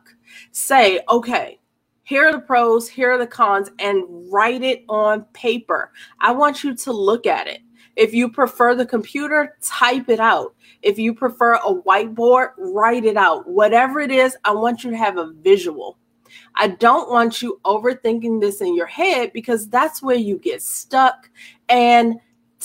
say, 0.54 1.02
okay, 1.10 1.60
here 2.04 2.28
are 2.28 2.34
the 2.34 2.40
pros, 2.42 2.90
here 2.90 3.12
are 3.14 3.20
the 3.20 3.28
cons, 3.28 3.72
and 3.80 4.06
write 4.34 4.64
it 4.64 4.86
on 4.90 5.24
paper. 5.34 5.94
I 6.22 6.34
want 6.34 6.64
you 6.64 6.76
to 6.76 6.94
look 6.94 7.28
at 7.28 7.48
it. 7.48 7.62
If 7.96 8.14
you 8.14 8.30
prefer 8.30 8.76
the 8.76 8.86
computer, 8.86 9.58
type 9.62 10.10
it 10.10 10.20
out. 10.20 10.56
If 10.82 11.00
you 11.00 11.14
prefer 11.14 11.56
a 11.56 11.74
whiteboard, 11.74 12.50
write 12.58 13.06
it 13.06 13.18
out. 13.18 13.48
Whatever 13.48 14.00
it 14.02 14.12
is, 14.12 14.36
I 14.44 14.52
want 14.52 14.84
you 14.84 14.92
to 14.92 14.98
have 14.98 15.18
a 15.18 15.32
visual. 15.34 15.98
I 16.56 16.70
don't 16.70 17.10
want 17.10 17.42
you 17.42 17.60
overthinking 17.66 18.42
this 18.42 18.62
in 18.62 18.76
your 18.76 18.88
head 18.88 19.32
because 19.34 19.68
that's 19.68 20.02
where 20.02 20.16
you 20.16 20.38
get 20.38 20.62
stuck. 20.62 21.30
And 21.70 22.16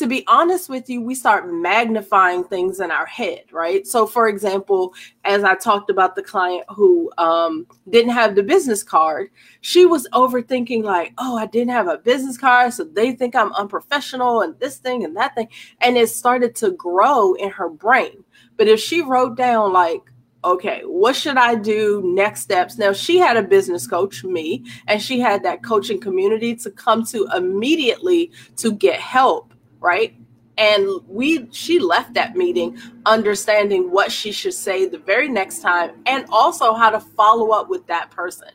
to 0.00 0.07
be 0.07 0.25
honest 0.28 0.71
with 0.71 0.88
you, 0.88 1.02
we 1.02 1.14
start 1.14 1.52
magnifying 1.52 2.42
things 2.42 2.80
in 2.80 2.90
our 2.90 3.04
head, 3.04 3.45
right? 3.52 3.87
So, 3.87 4.07
for 4.07 4.28
example, 4.28 4.95
as 5.26 5.45
I 5.45 5.54
talked 5.54 5.90
about 5.90 6.16
the 6.16 6.23
client 6.23 6.64
who 6.71 7.12
um, 7.19 7.66
didn't 7.90 8.12
have 8.12 8.35
the 8.35 8.42
business 8.42 8.83
card, 8.83 9.28
she 9.61 9.85
was 9.85 10.09
overthinking, 10.14 10.85
like, 10.85 11.12
oh, 11.19 11.37
I 11.37 11.45
didn't 11.45 11.73
have 11.73 11.87
a 11.87 11.99
business 11.99 12.38
card. 12.38 12.73
So 12.73 12.85
they 12.85 13.12
think 13.12 13.37
I'm 13.37 13.52
unprofessional 13.52 14.40
and 14.40 14.59
this 14.59 14.78
thing 14.78 15.04
and 15.04 15.14
that 15.19 15.35
thing. 15.35 15.49
And 15.83 15.99
it 15.99 16.09
started 16.09 16.54
to 16.57 16.71
grow 16.71 17.35
in 17.35 17.50
her 17.50 17.69
brain. 17.69 18.25
But 18.57 18.69
if 18.69 18.80
she 18.80 19.02
wrote 19.02 19.37
down, 19.37 19.75
like, 19.75 20.00
okay, 20.45 20.80
what 20.87 21.14
should 21.14 21.37
I 21.37 21.57
do? 21.57 22.00
Next 22.07 22.40
steps. 22.40 22.78
Now, 22.78 22.95
she 22.95 23.19
had 23.19 23.37
a 23.37 23.42
business 23.42 23.87
coach, 23.87 24.25
me, 24.25 24.64
and 24.87 25.02
she 25.02 25.21
had 25.21 25.42
that 25.42 25.62
coaching 25.62 26.00
community 26.00 26.57
to 26.57 26.71
come 26.71 27.04
to 27.09 27.28
immediately 27.37 28.33
to 28.57 28.73
get 28.73 28.99
help 28.99 29.52
right? 29.80 30.14
And 30.58 30.87
we 31.08 31.49
she 31.52 31.78
left 31.78 32.14
that 32.14 32.37
meeting 32.37 32.78
understanding 33.06 33.90
what 33.90 34.12
she 34.12 34.30
should 34.30 34.54
say 34.54 34.87
the 34.87 34.99
very 34.99 35.28
next 35.28 35.60
time 35.60 36.02
and 36.06 36.26
also 36.30 36.75
how 36.75 36.90
to 36.90 37.00
follow 37.00 37.50
up 37.50 37.68
with 37.68 37.87
that 37.87 38.10
person. 38.10 38.49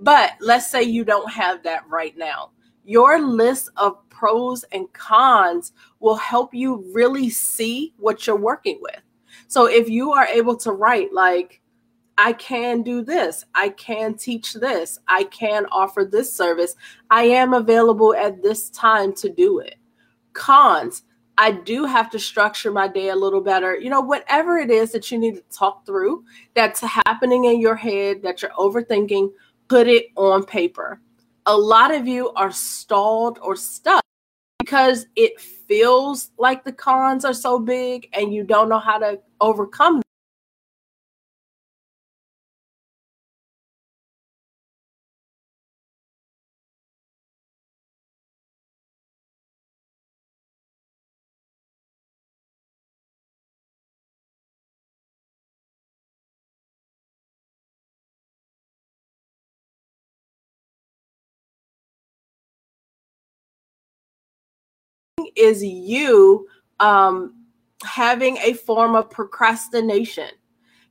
But 0.00 0.32
let's 0.40 0.70
say 0.70 0.82
you 0.82 1.04
don't 1.04 1.30
have 1.30 1.62
that 1.62 1.88
right 1.88 2.16
now. 2.18 2.50
Your 2.84 3.20
list 3.20 3.70
of 3.76 4.06
pros 4.10 4.64
and 4.72 4.92
cons 4.92 5.72
will 6.00 6.16
help 6.16 6.52
you 6.52 6.84
really 6.92 7.30
see 7.30 7.94
what 7.98 8.26
you're 8.26 8.36
working 8.36 8.78
with. 8.82 9.00
So 9.46 9.66
if 9.66 9.88
you 9.88 10.12
are 10.12 10.26
able 10.26 10.56
to 10.56 10.72
write 10.72 11.12
like 11.12 11.60
I 12.16 12.32
can 12.34 12.82
do 12.82 13.02
this. 13.02 13.44
I 13.54 13.70
can 13.70 14.14
teach 14.14 14.54
this. 14.54 14.98
I 15.08 15.24
can 15.24 15.66
offer 15.72 16.04
this 16.04 16.32
service. 16.32 16.76
I 17.10 17.24
am 17.24 17.54
available 17.54 18.14
at 18.14 18.42
this 18.42 18.70
time 18.70 19.12
to 19.14 19.28
do 19.28 19.58
it. 19.58 19.76
Cons, 20.34 21.02
I 21.38 21.50
do 21.50 21.84
have 21.84 22.10
to 22.10 22.18
structure 22.18 22.70
my 22.70 22.86
day 22.86 23.08
a 23.08 23.16
little 23.16 23.40
better. 23.40 23.76
You 23.76 23.90
know, 23.90 24.00
whatever 24.00 24.58
it 24.58 24.70
is 24.70 24.92
that 24.92 25.10
you 25.10 25.18
need 25.18 25.36
to 25.36 25.42
talk 25.56 25.84
through 25.86 26.24
that's 26.54 26.80
happening 26.80 27.46
in 27.46 27.60
your 27.60 27.74
head 27.74 28.22
that 28.22 28.42
you're 28.42 28.52
overthinking, 28.52 29.30
put 29.68 29.88
it 29.88 30.06
on 30.16 30.44
paper. 30.44 31.00
A 31.46 31.56
lot 31.56 31.92
of 31.92 32.06
you 32.06 32.30
are 32.32 32.52
stalled 32.52 33.38
or 33.42 33.56
stuck 33.56 34.02
because 34.60 35.06
it 35.16 35.40
feels 35.40 36.30
like 36.38 36.64
the 36.64 36.72
cons 36.72 37.24
are 37.24 37.34
so 37.34 37.58
big 37.58 38.08
and 38.12 38.32
you 38.32 38.44
don't 38.44 38.68
know 38.68 38.78
how 38.78 38.98
to 38.98 39.20
overcome 39.40 40.03
is 65.36 65.62
you 65.62 66.46
um, 66.80 67.34
having 67.82 68.36
a 68.38 68.54
form 68.54 68.94
of 68.94 69.10
procrastination, 69.10 70.30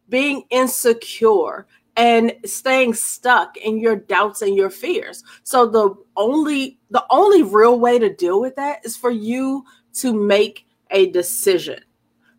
being 0.09 0.43
insecure, 0.49 1.67
and 1.95 2.33
staying 2.45 2.93
stuck 2.93 3.55
in 3.57 3.79
your 3.79 3.95
doubts 3.95 4.41
and 4.41 4.55
your 4.55 4.69
fears. 4.69 5.23
So 5.43 5.67
the 5.67 5.95
only 6.17 6.79
the 6.89 7.05
only 7.09 7.43
real 7.43 7.79
way 7.79 7.99
to 7.99 8.13
deal 8.13 8.41
with 8.41 8.55
that 8.55 8.85
is 8.85 8.97
for 8.97 9.11
you 9.11 9.63
to 9.95 10.13
make 10.13 10.65
a 10.89 11.11
decision. 11.11 11.79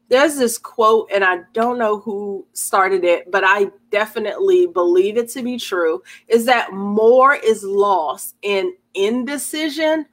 There's 0.08 0.36
this 0.36 0.58
quote, 0.58 1.10
and 1.12 1.24
I 1.24 1.38
don't 1.54 1.78
know 1.78 1.98
who 1.98 2.46
started 2.52 3.04
it, 3.04 3.30
but 3.30 3.42
I 3.44 3.70
definitely 3.90 4.66
believe 4.66 5.16
it 5.16 5.30
to 5.30 5.42
be 5.42 5.58
true 5.58 6.02
is 6.28 6.44
that 6.44 6.72
more 6.72 7.34
is 7.34 7.64
lost 7.64 8.36
in 8.42 8.74
indecision 8.94 10.06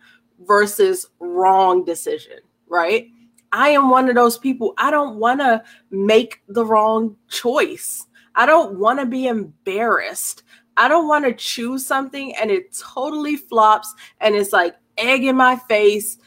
versus 0.46 1.08
wrong 1.20 1.84
decision, 1.86 2.40
right? 2.68 3.08
I 3.52 3.70
am 3.70 3.90
one 3.90 4.08
of 4.10 4.16
those 4.16 4.38
people. 4.38 4.74
I 4.78 4.92
don't 4.92 5.18
want 5.18 5.42
to 5.42 5.64
make 5.90 6.42
the 6.48 6.66
wrong 6.66 7.16
choice. 7.30 8.08
I 8.36 8.46
don't 8.46 8.80
want 8.80 9.00
to 9.00 9.06
be 9.06 9.28
embarrassed. 9.28 10.44
I 10.78 10.88
don't 10.88 11.08
want 11.08 11.26
to 11.26 11.34
choose 11.34 11.86
something 11.86 12.34
and 12.38 12.50
it 12.50 12.74
totally 12.78 13.36
flops 13.36 13.94
and 14.22 14.36
it's 14.36 14.54
like 14.54 14.76
egg 14.98 15.26
in 15.26 15.36
my 15.36 15.58
face. 15.68 16.18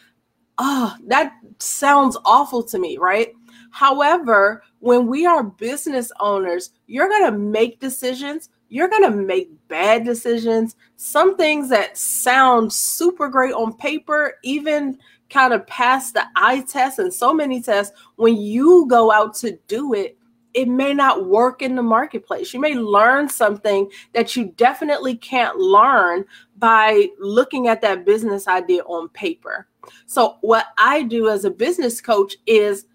Oh, 0.59 0.95
that 1.07 1.33
sounds 1.59 2.17
awful 2.25 2.63
to 2.65 2.79
me, 2.79 2.99
right? 2.99 3.33
However, 3.71 4.63
when 4.79 5.07
we 5.07 5.27
are 5.27 5.43
business 5.43 6.13
owners, 6.21 6.71
you're 6.87 7.09
going 7.09 7.25
to 7.33 7.39
make 7.39 7.81
decisions. 7.81 8.51
You're 8.75 8.89
going 8.89 9.05
to 9.05 9.17
make 9.17 9.51
bad 9.69 10.05
decisions. 10.05 10.75
Some 10.97 11.37
things 11.37 11.69
that 11.69 11.97
sound 11.97 12.73
super 12.73 13.29
great 13.29 13.55
on 13.55 13.77
paper, 13.77 14.35
even 14.43 14.99
kind 15.31 15.53
of 15.53 15.65
pass 15.69 16.11
the 16.11 16.27
eye 16.35 16.63
test 16.63 16.99
and 16.99 17.15
so 17.15 17.33
many 17.33 17.63
tests, 17.63 17.97
when 18.17 18.37
you 18.37 18.89
go 18.91 19.13
out 19.13 19.33
to 19.37 19.57
do 19.69 19.95
it, 19.95 20.19
it 20.55 20.67
may 20.67 20.93
not 20.93 21.27
work 21.27 21.63
in 21.63 21.77
the 21.77 21.85
marketplace. 21.85 22.53
You 22.53 22.59
may 22.59 22.75
learn 22.75 23.29
something 23.29 23.89
that 24.13 24.35
you 24.35 24.47
definitely 24.57 25.19
can't 25.19 25.57
learn 25.57 26.25
by 26.59 27.11
looking 27.21 27.69
at 27.69 27.81
that 27.83 28.05
business 28.05 28.49
idea 28.49 28.83
on 28.87 29.09
paper. 29.11 29.69
So, 30.07 30.39
what 30.41 30.67
I 30.79 31.05
do 31.05 31.29
as 31.29 31.45
a 31.45 31.51
business 31.51 32.01
coach 32.01 32.35
is 32.45 32.87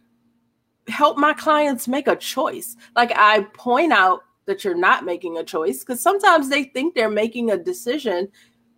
help 0.89 1.17
my 1.17 1.31
clients 1.31 1.87
make 1.87 2.09
a 2.09 2.17
choice. 2.17 2.75
Like, 2.97 3.13
I 3.15 3.43
point 3.53 3.93
out 3.93 4.23
that 4.49 4.63
you're 4.63 4.75
not 4.75 5.05
making 5.05 5.37
a 5.37 5.43
choice 5.43 5.81
because 5.81 6.01
sometimes 6.01 6.49
they 6.49 6.63
think 6.63 6.95
they're 6.95 7.07
making 7.07 7.51
a 7.51 7.57
decision 7.57 8.27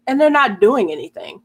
and 0.05 0.19
they're 0.19 0.29
not 0.29 0.59
doing 0.59 0.91
anything. 0.91 1.41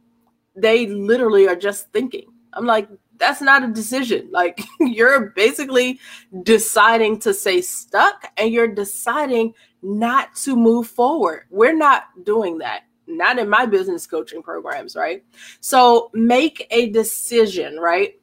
They 0.57 0.89
literally 0.89 1.47
are 1.47 1.55
just 1.55 1.93
thinking. 1.93 2.27
I'm 2.53 2.67
like, 2.67 2.89
that's 3.19 3.41
not 3.41 3.63
a 3.63 3.69
decision. 3.69 4.29
Like 4.33 4.61
you're 4.81 5.31
basically 5.37 6.01
deciding 6.43 7.21
to 7.21 7.33
stay 7.33 7.63
stuck 7.63 8.27
and 8.37 8.53
you're 8.53 8.75
deciding 8.75 9.55
not 9.81 10.35
to 10.43 10.57
move 10.57 10.89
forward. 10.89 11.45
We're 11.49 11.77
not 11.77 12.03
doing 12.25 12.59
that. 12.59 12.83
Not 13.07 13.39
in 13.39 13.49
my 13.49 13.65
business 13.65 14.09
coaching 14.09 14.43
programs, 14.43 14.97
right? 14.97 15.25
So 15.61 16.11
make 16.13 16.67
a 16.73 16.91
decision, 16.91 17.77
right? 17.77 18.15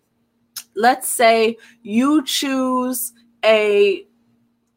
Let's 0.75 1.07
say 1.07 1.55
you 1.81 2.25
choose 2.25 3.13
a 3.45 4.05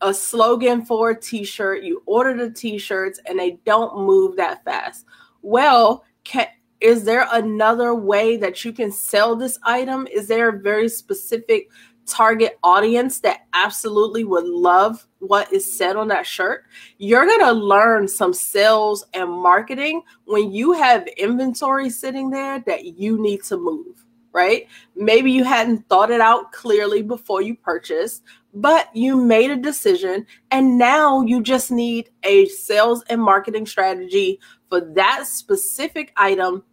a 0.01 0.13
slogan 0.13 0.85
for 0.85 1.11
a 1.11 1.21
t-shirt, 1.21 1.83
you 1.83 2.03
order 2.07 2.37
the 2.37 2.51
t-shirts 2.51 3.21
and 3.27 3.39
they 3.39 3.59
don't 3.65 4.05
move 4.05 4.37
that 4.37 4.65
fast. 4.65 5.07
Well, 5.43 6.05
can 6.25 6.47
is 6.81 7.05
there 7.05 7.27
another 7.33 7.95
way 7.95 8.37
that 8.37 8.65
you 8.65 8.73
can 8.73 8.93
sell 8.93 9.35
this 9.35 9.59
item? 9.63 10.07
Is 10.13 10.29
there 10.29 10.51
a 10.51 10.61
very 10.61 10.89
specific 10.89 11.71
target 12.07 12.59
audience 12.63 13.19
that 13.21 13.47
absolutely 13.53 14.25
would 14.25 14.45
love 14.45 15.07
what 15.19 15.53
is 15.53 15.77
said 15.77 15.97
on 15.97 16.09
that 16.09 16.27
shirt? 16.27 16.65
You're 16.99 17.27
going 17.27 17.41
to 17.41 17.53
learn 17.53 18.07
some 18.07 18.33
sales 18.33 19.07
and 19.15 19.31
marketing 19.31 20.03
when 20.27 20.53
you 20.53 20.73
have 20.73 21.07
inventory 21.17 21.91
sitting 21.91 22.31
there 22.31 22.63
that 22.67 22.85
you 22.85 23.21
need 23.21 23.43
to 23.45 23.57
move, 23.57 24.05
right? 24.33 24.69
Maybe 24.95 25.33
you 25.33 25.45
hadn't 25.45 25.89
thought 25.89 26.11
it 26.11 26.21
out 26.21 26.53
clearly 26.53 27.03
before 27.03 27.43
you 27.43 27.57
purchased, 27.57 28.23
but 28.57 28.89
you 28.97 29.17
made 29.19 29.51
a 29.51 29.57
decision 29.57 30.27
and 30.51 30.79
now 30.79 31.21
you 31.21 31.43
just 31.43 31.71
need 31.71 32.09
a 32.23 32.47
sales 32.47 33.05
and 33.11 33.21
marketing 33.21 33.67
strategy 33.67 34.41
for 34.71 34.81
that 34.95 35.27
specific 35.27 36.11
item 36.17 36.65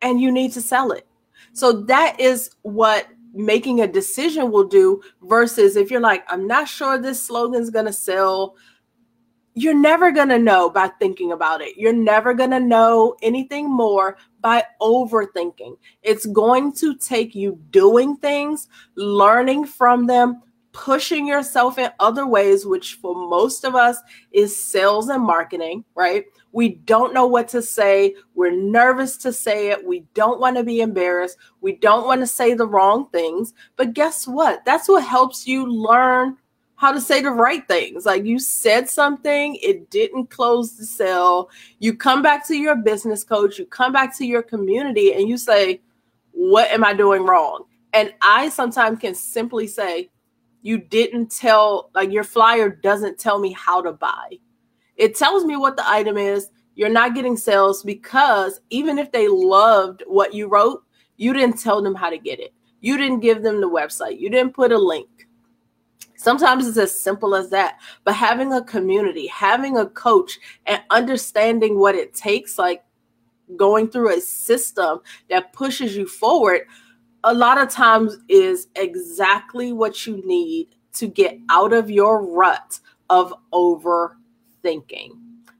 and 0.00 0.22
you 0.22 0.32
need 0.32 0.52
to 0.54 0.62
sell 0.62 0.90
it. 0.90 1.06
So 1.52 1.82
that 1.82 2.18
is 2.18 2.56
what 2.62 3.08
making 3.34 3.82
a 3.82 3.86
decision 3.86 4.50
will 4.50 4.64
do 4.64 5.02
versus 5.20 5.76
if 5.76 5.90
you're 5.90 6.00
like, 6.00 6.24
I'm 6.32 6.46
not 6.46 6.66
sure 6.66 6.96
this 6.96 7.22
slogan 7.22 7.60
is 7.60 7.68
going 7.68 7.84
to 7.84 7.92
sell. 7.92 8.56
You're 9.52 9.78
never 9.78 10.10
going 10.10 10.30
to 10.30 10.38
know 10.38 10.70
by 10.70 10.88
thinking 10.98 11.32
about 11.32 11.60
it. 11.60 11.76
You're 11.76 11.92
never 11.92 12.32
going 12.32 12.52
to 12.52 12.60
know 12.60 13.16
anything 13.20 13.70
more 13.70 14.16
by 14.40 14.64
overthinking. 14.80 15.76
It's 16.02 16.24
going 16.24 16.72
to 16.74 16.96
take 16.96 17.34
you 17.34 17.60
doing 17.70 18.16
things, 18.16 18.68
learning 18.96 19.66
from 19.66 20.06
them, 20.06 20.42
pushing 20.72 21.26
yourself 21.26 21.78
in 21.78 21.90
other 22.00 22.26
ways, 22.26 22.66
which 22.66 22.94
for 22.94 23.14
most 23.28 23.64
of 23.64 23.74
us 23.74 23.98
is 24.32 24.54
sales 24.56 25.08
and 25.08 25.22
marketing, 25.22 25.84
right? 25.94 26.24
We 26.52 26.70
don't 26.70 27.14
know 27.14 27.26
what 27.26 27.48
to 27.48 27.62
say. 27.62 28.14
We're 28.34 28.50
nervous 28.50 29.16
to 29.18 29.32
say 29.32 29.68
it. 29.70 29.86
We 29.86 30.04
don't 30.14 30.40
want 30.40 30.56
to 30.56 30.64
be 30.64 30.80
embarrassed. 30.80 31.38
We 31.60 31.76
don't 31.76 32.06
want 32.06 32.20
to 32.20 32.26
say 32.26 32.54
the 32.54 32.66
wrong 32.66 33.08
things. 33.10 33.54
But 33.76 33.94
guess 33.94 34.26
what? 34.26 34.64
That's 34.64 34.88
what 34.88 35.04
helps 35.04 35.46
you 35.46 35.66
learn 35.66 36.36
how 36.76 36.92
to 36.92 37.00
say 37.00 37.20
the 37.20 37.30
right 37.30 37.66
things. 37.66 38.06
Like 38.06 38.24
you 38.24 38.38
said 38.38 38.88
something, 38.88 39.56
it 39.56 39.90
didn't 39.90 40.30
close 40.30 40.76
the 40.76 40.86
sale. 40.86 41.50
You 41.80 41.94
come 41.94 42.22
back 42.22 42.46
to 42.46 42.56
your 42.56 42.76
business 42.76 43.24
coach, 43.24 43.58
you 43.58 43.66
come 43.66 43.92
back 43.92 44.16
to 44.18 44.24
your 44.24 44.42
community, 44.42 45.12
and 45.14 45.28
you 45.28 45.38
say, 45.38 45.80
What 46.30 46.70
am 46.70 46.84
I 46.84 46.94
doing 46.94 47.26
wrong? 47.26 47.64
And 47.94 48.14
I 48.22 48.48
sometimes 48.50 49.00
can 49.00 49.16
simply 49.16 49.66
say, 49.66 50.10
You 50.62 50.78
didn't 50.78 51.30
tell, 51.30 51.90
like 51.94 52.10
your 52.10 52.24
flyer 52.24 52.68
doesn't 52.68 53.18
tell 53.18 53.38
me 53.38 53.52
how 53.52 53.80
to 53.82 53.92
buy. 53.92 54.38
It 54.96 55.14
tells 55.14 55.44
me 55.44 55.56
what 55.56 55.76
the 55.76 55.88
item 55.88 56.16
is. 56.16 56.50
You're 56.74 56.88
not 56.88 57.14
getting 57.14 57.36
sales 57.36 57.82
because 57.82 58.60
even 58.70 58.98
if 58.98 59.10
they 59.12 59.28
loved 59.28 60.02
what 60.06 60.34
you 60.34 60.48
wrote, 60.48 60.84
you 61.16 61.32
didn't 61.32 61.60
tell 61.60 61.82
them 61.82 61.94
how 61.94 62.10
to 62.10 62.18
get 62.18 62.40
it. 62.40 62.52
You 62.80 62.96
didn't 62.96 63.20
give 63.20 63.42
them 63.42 63.60
the 63.60 63.68
website. 63.68 64.20
You 64.20 64.30
didn't 64.30 64.54
put 64.54 64.72
a 64.72 64.78
link. 64.78 65.08
Sometimes 66.16 66.66
it's 66.66 66.76
as 66.78 67.00
simple 67.00 67.34
as 67.34 67.50
that. 67.50 67.78
But 68.04 68.14
having 68.14 68.52
a 68.52 68.64
community, 68.64 69.26
having 69.28 69.78
a 69.78 69.86
coach, 69.86 70.38
and 70.66 70.82
understanding 70.90 71.78
what 71.78 71.94
it 71.94 72.14
takes, 72.14 72.58
like 72.58 72.84
going 73.56 73.88
through 73.88 74.16
a 74.16 74.20
system 74.20 75.00
that 75.30 75.52
pushes 75.52 75.96
you 75.96 76.06
forward, 76.06 76.62
a 77.24 77.34
lot 77.34 77.58
of 77.58 77.68
times 77.68 78.18
is 78.28 78.68
exactly 78.76 79.72
what 79.72 80.06
you 80.06 80.22
need 80.26 80.68
to 80.94 81.06
get 81.06 81.38
out 81.50 81.72
of 81.72 81.90
your 81.90 82.24
rut 82.26 82.80
of 83.10 83.34
overthinking. 83.52 85.10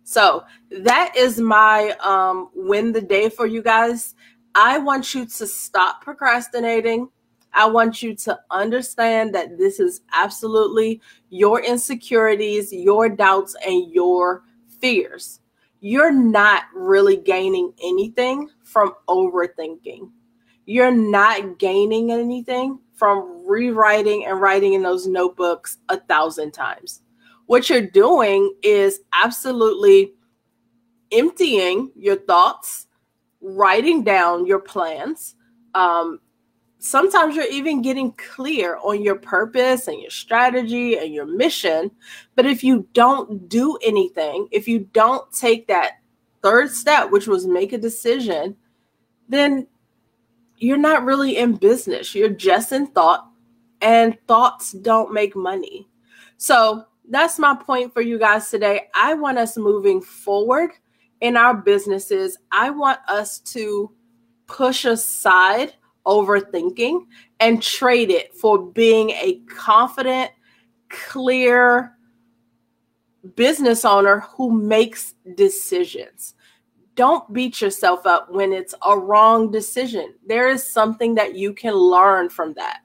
So 0.04 0.44
that 0.70 1.12
is 1.16 1.38
my 1.38 1.90
um, 2.00 2.50
win 2.54 2.92
the 2.92 3.00
day 3.00 3.28
for 3.28 3.46
you 3.46 3.62
guys. 3.62 4.14
I 4.54 4.78
want 4.78 5.14
you 5.14 5.26
to 5.26 5.46
stop 5.46 6.02
procrastinating. 6.02 7.08
I 7.52 7.66
want 7.66 8.02
you 8.02 8.14
to 8.16 8.38
understand 8.50 9.34
that 9.34 9.58
this 9.58 9.80
is 9.80 10.00
absolutely 10.12 11.00
your 11.30 11.60
insecurities, 11.62 12.72
your 12.72 13.08
doubts, 13.08 13.54
and 13.66 13.92
your 13.92 14.44
fears. 14.80 15.40
You're 15.80 16.12
not 16.12 16.64
really 16.74 17.16
gaining 17.16 17.72
anything 17.82 18.50
from 18.64 18.94
overthinking. 19.08 20.10
You're 20.68 20.90
not 20.90 21.58
gaining 21.58 22.12
anything 22.12 22.78
from 22.94 23.46
rewriting 23.46 24.26
and 24.26 24.40
writing 24.40 24.74
in 24.74 24.82
those 24.82 25.06
notebooks 25.06 25.78
a 25.88 25.98
thousand 25.98 26.52
times 26.52 27.02
what 27.48 27.70
you're 27.70 27.80
doing 27.80 28.54
is 28.62 29.00
absolutely 29.14 30.12
emptying 31.10 31.90
your 31.96 32.16
thoughts, 32.16 32.86
writing 33.40 34.04
down 34.04 34.44
your 34.44 34.58
plans. 34.58 35.34
Um, 35.74 36.20
sometimes 36.78 37.34
you're 37.34 37.50
even 37.50 37.80
getting 37.80 38.12
clear 38.12 38.76
on 38.82 39.02
your 39.02 39.14
purpose 39.14 39.88
and 39.88 39.98
your 39.98 40.10
strategy 40.10 40.98
and 40.98 41.14
your 41.14 41.24
mission. 41.24 41.90
But 42.34 42.44
if 42.44 42.62
you 42.62 42.86
don't 42.92 43.48
do 43.48 43.78
anything, 43.82 44.48
if 44.50 44.68
you 44.68 44.80
don't 44.92 45.32
take 45.32 45.66
that 45.68 45.92
third 46.42 46.70
step, 46.70 47.10
which 47.10 47.26
was 47.26 47.46
make 47.46 47.72
a 47.72 47.78
decision, 47.78 48.56
then 49.26 49.66
you're 50.58 50.76
not 50.76 51.04
really 51.04 51.36
in 51.36 51.54
business. 51.54 52.14
You're 52.14 52.28
just 52.28 52.72
in 52.72 52.88
thought, 52.88 53.30
and 53.80 54.18
thoughts 54.26 54.72
don't 54.72 55.12
make 55.12 55.36
money. 55.36 55.88
So 56.36 56.84
that's 57.08 57.38
my 57.38 57.54
point 57.54 57.94
for 57.94 58.02
you 58.02 58.18
guys 58.18 58.50
today. 58.50 58.88
I 58.94 59.14
want 59.14 59.38
us 59.38 59.56
moving 59.56 60.00
forward 60.00 60.72
in 61.20 61.36
our 61.36 61.54
businesses. 61.54 62.38
I 62.52 62.70
want 62.70 63.00
us 63.08 63.38
to 63.40 63.90
push 64.46 64.84
aside 64.84 65.74
overthinking 66.06 67.06
and 67.40 67.62
trade 67.62 68.10
it 68.10 68.34
for 68.34 68.58
being 68.58 69.10
a 69.10 69.40
confident, 69.48 70.30
clear 70.88 71.94
business 73.36 73.84
owner 73.84 74.20
who 74.20 74.50
makes 74.50 75.14
decisions. 75.34 76.34
Don't 76.98 77.32
beat 77.32 77.60
yourself 77.60 78.06
up 78.06 78.28
when 78.28 78.52
it's 78.52 78.74
a 78.84 78.98
wrong 78.98 79.52
decision. 79.52 80.14
There 80.26 80.48
is 80.48 80.66
something 80.66 81.14
that 81.14 81.36
you 81.36 81.52
can 81.52 81.72
learn 81.72 82.28
from 82.28 82.54
that, 82.54 82.80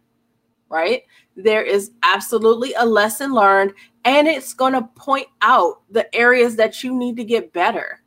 right? 0.69 1.01
There 1.35 1.63
is 1.63 1.93
absolutely 2.03 2.75
a 2.75 2.85
lesson 2.85 3.33
learned, 3.33 3.73
and 4.05 4.27
it's 4.27 4.53
going 4.53 4.73
to 4.73 4.83
point 4.95 5.25
out 5.41 5.81
the 5.89 6.15
areas 6.15 6.55
that 6.57 6.83
you 6.83 6.93
need 6.93 7.17
to 7.17 7.23
get 7.23 7.53
better. 7.53 8.03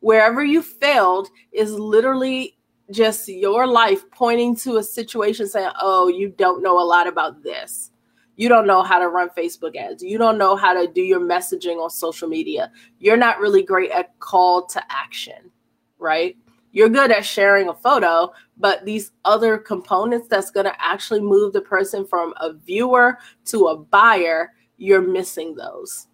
Wherever 0.00 0.44
you 0.44 0.60
failed 0.60 1.30
is 1.52 1.72
literally 1.72 2.58
just 2.90 3.26
your 3.26 3.66
life 3.66 4.02
pointing 4.10 4.56
to 4.56 4.76
a 4.76 4.82
situation 4.82 5.48
saying, 5.48 5.70
Oh, 5.80 6.08
you 6.08 6.28
don't 6.28 6.62
know 6.62 6.78
a 6.78 6.84
lot 6.84 7.06
about 7.06 7.42
this. 7.42 7.92
You 8.36 8.48
don't 8.48 8.66
know 8.66 8.82
how 8.82 8.98
to 8.98 9.08
run 9.08 9.30
Facebook 9.30 9.76
ads. 9.76 10.02
You 10.02 10.18
don't 10.18 10.38
know 10.38 10.56
how 10.56 10.74
to 10.74 10.86
do 10.90 11.00
your 11.00 11.20
messaging 11.20 11.82
on 11.82 11.90
social 11.90 12.28
media. 12.28 12.70
You're 12.98 13.16
not 13.16 13.40
really 13.40 13.62
great 13.62 13.90
at 13.90 14.18
call 14.18 14.66
to 14.66 14.82
action, 14.90 15.50
right? 15.98 16.36
You're 16.72 16.90
good 16.90 17.10
at 17.10 17.24
sharing 17.24 17.70
a 17.70 17.74
photo, 17.74 18.32
but 18.58 18.84
these 18.84 19.12
other 19.24 19.56
components 19.56 20.28
that's 20.28 20.50
going 20.50 20.66
to 20.66 20.84
actually 20.84 21.20
move 21.20 21.54
the 21.54 21.62
person 21.62 22.06
from 22.06 22.34
a 22.36 22.52
viewer 22.52 23.18
to 23.46 23.68
a 23.68 23.76
buyer, 23.78 24.52
you're 24.76 25.00
missing 25.00 25.54
those. 25.54 26.08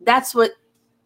That's 0.00 0.34
what 0.34 0.52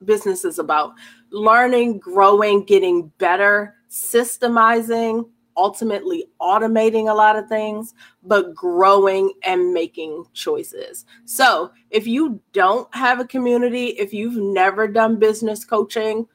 business 0.04 0.46
is 0.46 0.58
about 0.58 0.94
learning, 1.30 1.98
growing, 1.98 2.64
getting 2.64 3.08
better, 3.18 3.74
systemizing, 3.90 5.28
ultimately 5.56 6.26
automating 6.40 7.10
a 7.10 7.14
lot 7.14 7.36
of 7.36 7.48
things, 7.48 7.94
but 8.22 8.54
growing 8.54 9.32
and 9.42 9.72
making 9.72 10.24
choices. 10.32 11.04
So, 11.24 11.70
if 11.90 12.06
you 12.06 12.40
don't 12.52 12.92
have 12.94 13.20
a 13.20 13.26
community, 13.26 13.86
if 13.88 14.12
you've 14.12 14.36
never 14.36 14.88
done 14.88 15.18
business 15.18 15.64
coaching, 15.64 16.26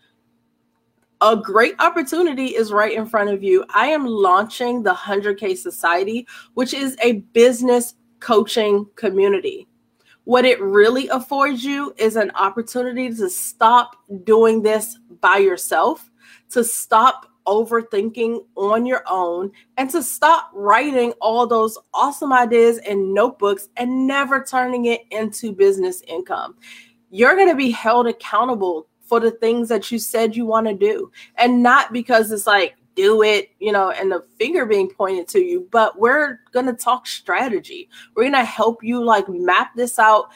a 1.22 1.36
great 1.36 1.76
opportunity 1.80 2.56
is 2.56 2.72
right 2.72 2.94
in 2.94 3.06
front 3.06 3.30
of 3.30 3.44
you. 3.44 3.66
I 3.74 3.88
am 3.88 4.06
launching 4.06 4.84
the 4.84 4.94
100K 4.94 5.58
Society, 5.58 6.26
which 6.54 6.74
is 6.74 6.96
a 7.04 7.14
business 7.34 7.96
coaching 8.20 8.88
community. 8.96 9.68
What 10.24 10.46
it 10.46 10.62
really 10.62 11.08
affords 11.10 11.64
you 11.64 11.94
is 11.98 12.16
an 12.16 12.32
opportunity 12.36 13.10
to 13.10 13.30
stop 13.30 13.96
doing 14.24 14.62
this 14.62 15.00
by 15.22 15.38
yourself, 15.38 16.10
to 16.52 16.64
stop 16.64 17.26
overthinking 17.50 18.46
on 18.56 18.86
your 18.86 19.04
own, 19.10 19.52
and 19.78 19.90
to 19.90 20.04
stop 20.04 20.52
writing 20.54 21.14
all 21.20 21.48
those 21.48 21.78
awesome 21.96 22.32
ideas 22.32 22.78
in 22.80 23.12
notebooks 23.14 23.70
and 23.78 24.06
never 24.06 24.44
turning 24.44 24.86
it 24.86 25.02
into 25.10 25.52
business 25.52 26.02
income. 26.08 26.56
You're 27.10 27.36
going 27.36 27.50
to 27.50 27.56
be 27.56 27.72
held 27.72 28.06
accountable 28.06 28.88
for 29.02 29.20
the 29.20 29.32
things 29.32 29.68
that 29.70 29.92
you 29.92 29.98
said 29.98 30.36
you 30.36 30.46
want 30.46 30.68
to 30.68 30.76
do, 30.76 31.12
and 31.36 31.64
not 31.64 31.92
because 31.92 32.32
it's 32.32 32.46
like, 32.46 32.76
do 32.96 33.24
it, 33.24 33.50
you 33.60 33.72
know, 33.72 33.92
and 33.92 34.12
the 34.12 34.26
finger 34.38 34.66
being 34.66 34.90
pointed 34.90 35.26
to 35.30 35.40
you, 35.40 35.68
but 35.72 35.98
we're 35.98 36.40
going 36.52 36.66
to 36.66 36.74
talk 36.74 37.08
strategy. 37.08 37.90
We're 38.14 38.24
going 38.24 38.34
to 38.34 38.44
help 38.44 38.84
you 38.84 39.02
like 39.04 39.30
map 39.30 39.74
this 39.74 39.98
out, 39.98 40.32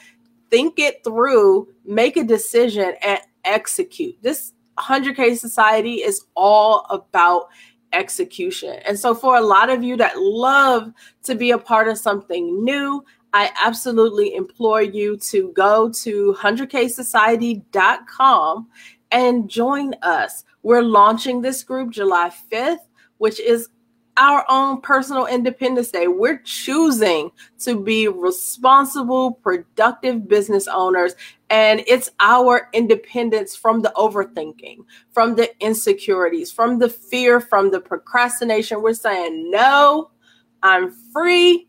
think 0.50 0.78
it 0.78 1.04
through, 1.04 1.68
make 1.84 2.16
a 2.16 2.24
decision, 2.24 2.94
and 3.02 3.20
execute. 3.44 4.16
This 4.22 4.53
100K 4.78 5.38
Society 5.38 6.02
is 6.02 6.24
all 6.34 6.86
about 6.90 7.48
execution. 7.92 8.80
And 8.86 8.98
so, 8.98 9.14
for 9.14 9.36
a 9.36 9.40
lot 9.40 9.70
of 9.70 9.84
you 9.84 9.96
that 9.96 10.18
love 10.18 10.92
to 11.24 11.34
be 11.34 11.50
a 11.52 11.58
part 11.58 11.88
of 11.88 11.98
something 11.98 12.64
new, 12.64 13.04
I 13.32 13.50
absolutely 13.62 14.34
implore 14.34 14.82
you 14.82 15.16
to 15.18 15.52
go 15.52 15.88
to 15.90 16.36
100ksociety.com 16.38 18.68
and 19.10 19.48
join 19.48 19.94
us. 20.02 20.44
We're 20.62 20.82
launching 20.82 21.40
this 21.40 21.64
group 21.64 21.90
July 21.90 22.30
5th, 22.52 22.80
which 23.18 23.40
is 23.40 23.68
our 24.16 24.44
own 24.48 24.80
personal 24.80 25.26
Independence 25.26 25.90
Day. 25.90 26.06
We're 26.06 26.40
choosing 26.44 27.30
to 27.60 27.80
be 27.80 28.08
responsible, 28.08 29.32
productive 29.32 30.28
business 30.28 30.68
owners. 30.68 31.14
And 31.50 31.82
it's 31.86 32.10
our 32.20 32.68
independence 32.72 33.54
from 33.56 33.82
the 33.82 33.92
overthinking, 33.96 34.78
from 35.12 35.34
the 35.34 35.50
insecurities, 35.62 36.50
from 36.50 36.78
the 36.78 36.88
fear, 36.88 37.40
from 37.40 37.70
the 37.70 37.80
procrastination. 37.80 38.82
We're 38.82 38.94
saying, 38.94 39.50
no, 39.50 40.10
I'm 40.62 40.90
free. 41.12 41.68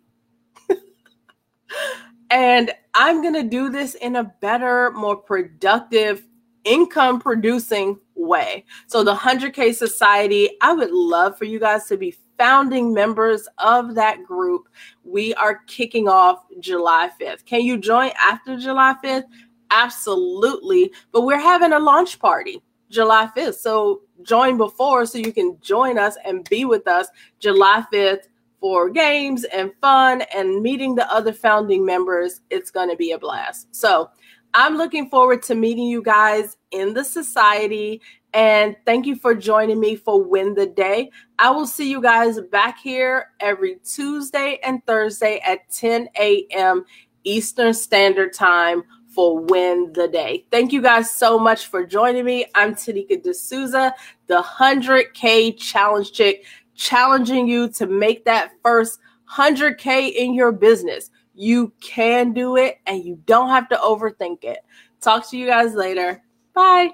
and 2.29 2.71
I'm 2.93 3.21
going 3.21 3.33
to 3.33 3.43
do 3.43 3.69
this 3.69 3.95
in 3.95 4.15
a 4.15 4.23
better, 4.41 4.91
more 4.91 5.17
productive, 5.17 6.25
income 6.63 7.19
producing 7.19 7.99
way. 8.15 8.65
So, 8.87 9.03
the 9.03 9.15
100K 9.15 9.75
Society, 9.75 10.51
I 10.61 10.73
would 10.73 10.91
love 10.91 11.37
for 11.37 11.45
you 11.45 11.59
guys 11.59 11.85
to 11.87 11.97
be 11.97 12.15
founding 12.37 12.93
members 12.93 13.47
of 13.57 13.95
that 13.95 14.23
group. 14.23 14.67
We 15.03 15.33
are 15.35 15.61
kicking 15.67 16.07
off 16.07 16.45
July 16.59 17.09
5th. 17.19 17.45
Can 17.45 17.61
you 17.61 17.77
join 17.77 18.11
after 18.21 18.57
July 18.57 18.95
5th? 19.03 19.25
Absolutely. 19.71 20.91
But 21.11 21.21
we're 21.21 21.39
having 21.39 21.73
a 21.73 21.79
launch 21.79 22.19
party 22.19 22.61
July 22.89 23.29
5th. 23.35 23.55
So 23.55 24.01
join 24.23 24.57
before 24.57 25.05
so 25.05 25.17
you 25.17 25.33
can 25.33 25.57
join 25.61 25.97
us 25.97 26.17
and 26.25 26.47
be 26.49 26.65
with 26.65 26.87
us 26.87 27.07
July 27.39 27.83
5th 27.91 28.27
for 28.59 28.89
games 28.89 29.43
and 29.45 29.71
fun 29.81 30.23
and 30.33 30.61
meeting 30.61 30.95
the 30.95 31.11
other 31.11 31.33
founding 31.33 31.85
members. 31.85 32.41
It's 32.49 32.71
going 32.71 32.89
to 32.89 32.95
be 32.95 33.11
a 33.11 33.19
blast. 33.19 33.67
So 33.75 34.09
I'm 34.53 34.77
looking 34.77 35.09
forward 35.09 35.43
to 35.43 35.55
meeting 35.55 35.85
you 35.85 36.01
guys 36.01 36.57
in 36.71 36.93
the 36.93 37.03
society 37.03 38.01
and 38.35 38.75
thank 38.85 39.05
you 39.05 39.15
for 39.15 39.33
joining 39.33 39.79
me 39.79 39.95
for 39.95 40.21
Win 40.21 40.53
the 40.53 40.65
Day. 40.65 41.09
I 41.39 41.49
will 41.51 41.65
see 41.65 41.89
you 41.89 42.01
guys 42.01 42.39
back 42.51 42.77
here 42.77 43.29
every 43.39 43.77
Tuesday 43.85 44.59
and 44.61 44.85
Thursday 44.85 45.39
at 45.39 45.69
10 45.69 46.09
a.m. 46.19 46.83
Eastern 47.23 47.73
Standard 47.73 48.33
Time 48.33 48.83
for 49.07 49.39
Win 49.39 49.93
the 49.93 50.09
Day. 50.09 50.45
Thank 50.51 50.73
you 50.73 50.81
guys 50.81 51.09
so 51.09 51.39
much 51.39 51.67
for 51.67 51.85
joining 51.85 52.25
me. 52.25 52.45
I'm 52.55 52.75
Tanika 52.75 53.23
D'Souza, 53.23 53.95
the 54.27 54.41
100K 54.41 55.57
Challenge 55.57 56.11
Chick, 56.11 56.45
challenging 56.75 57.47
you 57.47 57.69
to 57.69 57.87
make 57.87 58.25
that 58.25 58.51
first 58.61 58.99
100K 59.31 60.11
in 60.13 60.33
your 60.33 60.51
business. 60.51 61.09
You 61.35 61.71
can 61.79 62.33
do 62.33 62.57
it 62.57 62.79
and 62.85 63.01
you 63.01 63.17
don't 63.25 63.49
have 63.49 63.69
to 63.69 63.77
overthink 63.77 64.43
it. 64.43 64.57
Talk 64.99 65.29
to 65.29 65.37
you 65.37 65.47
guys 65.47 65.73
later. 65.73 66.21
Bye. 66.53 66.91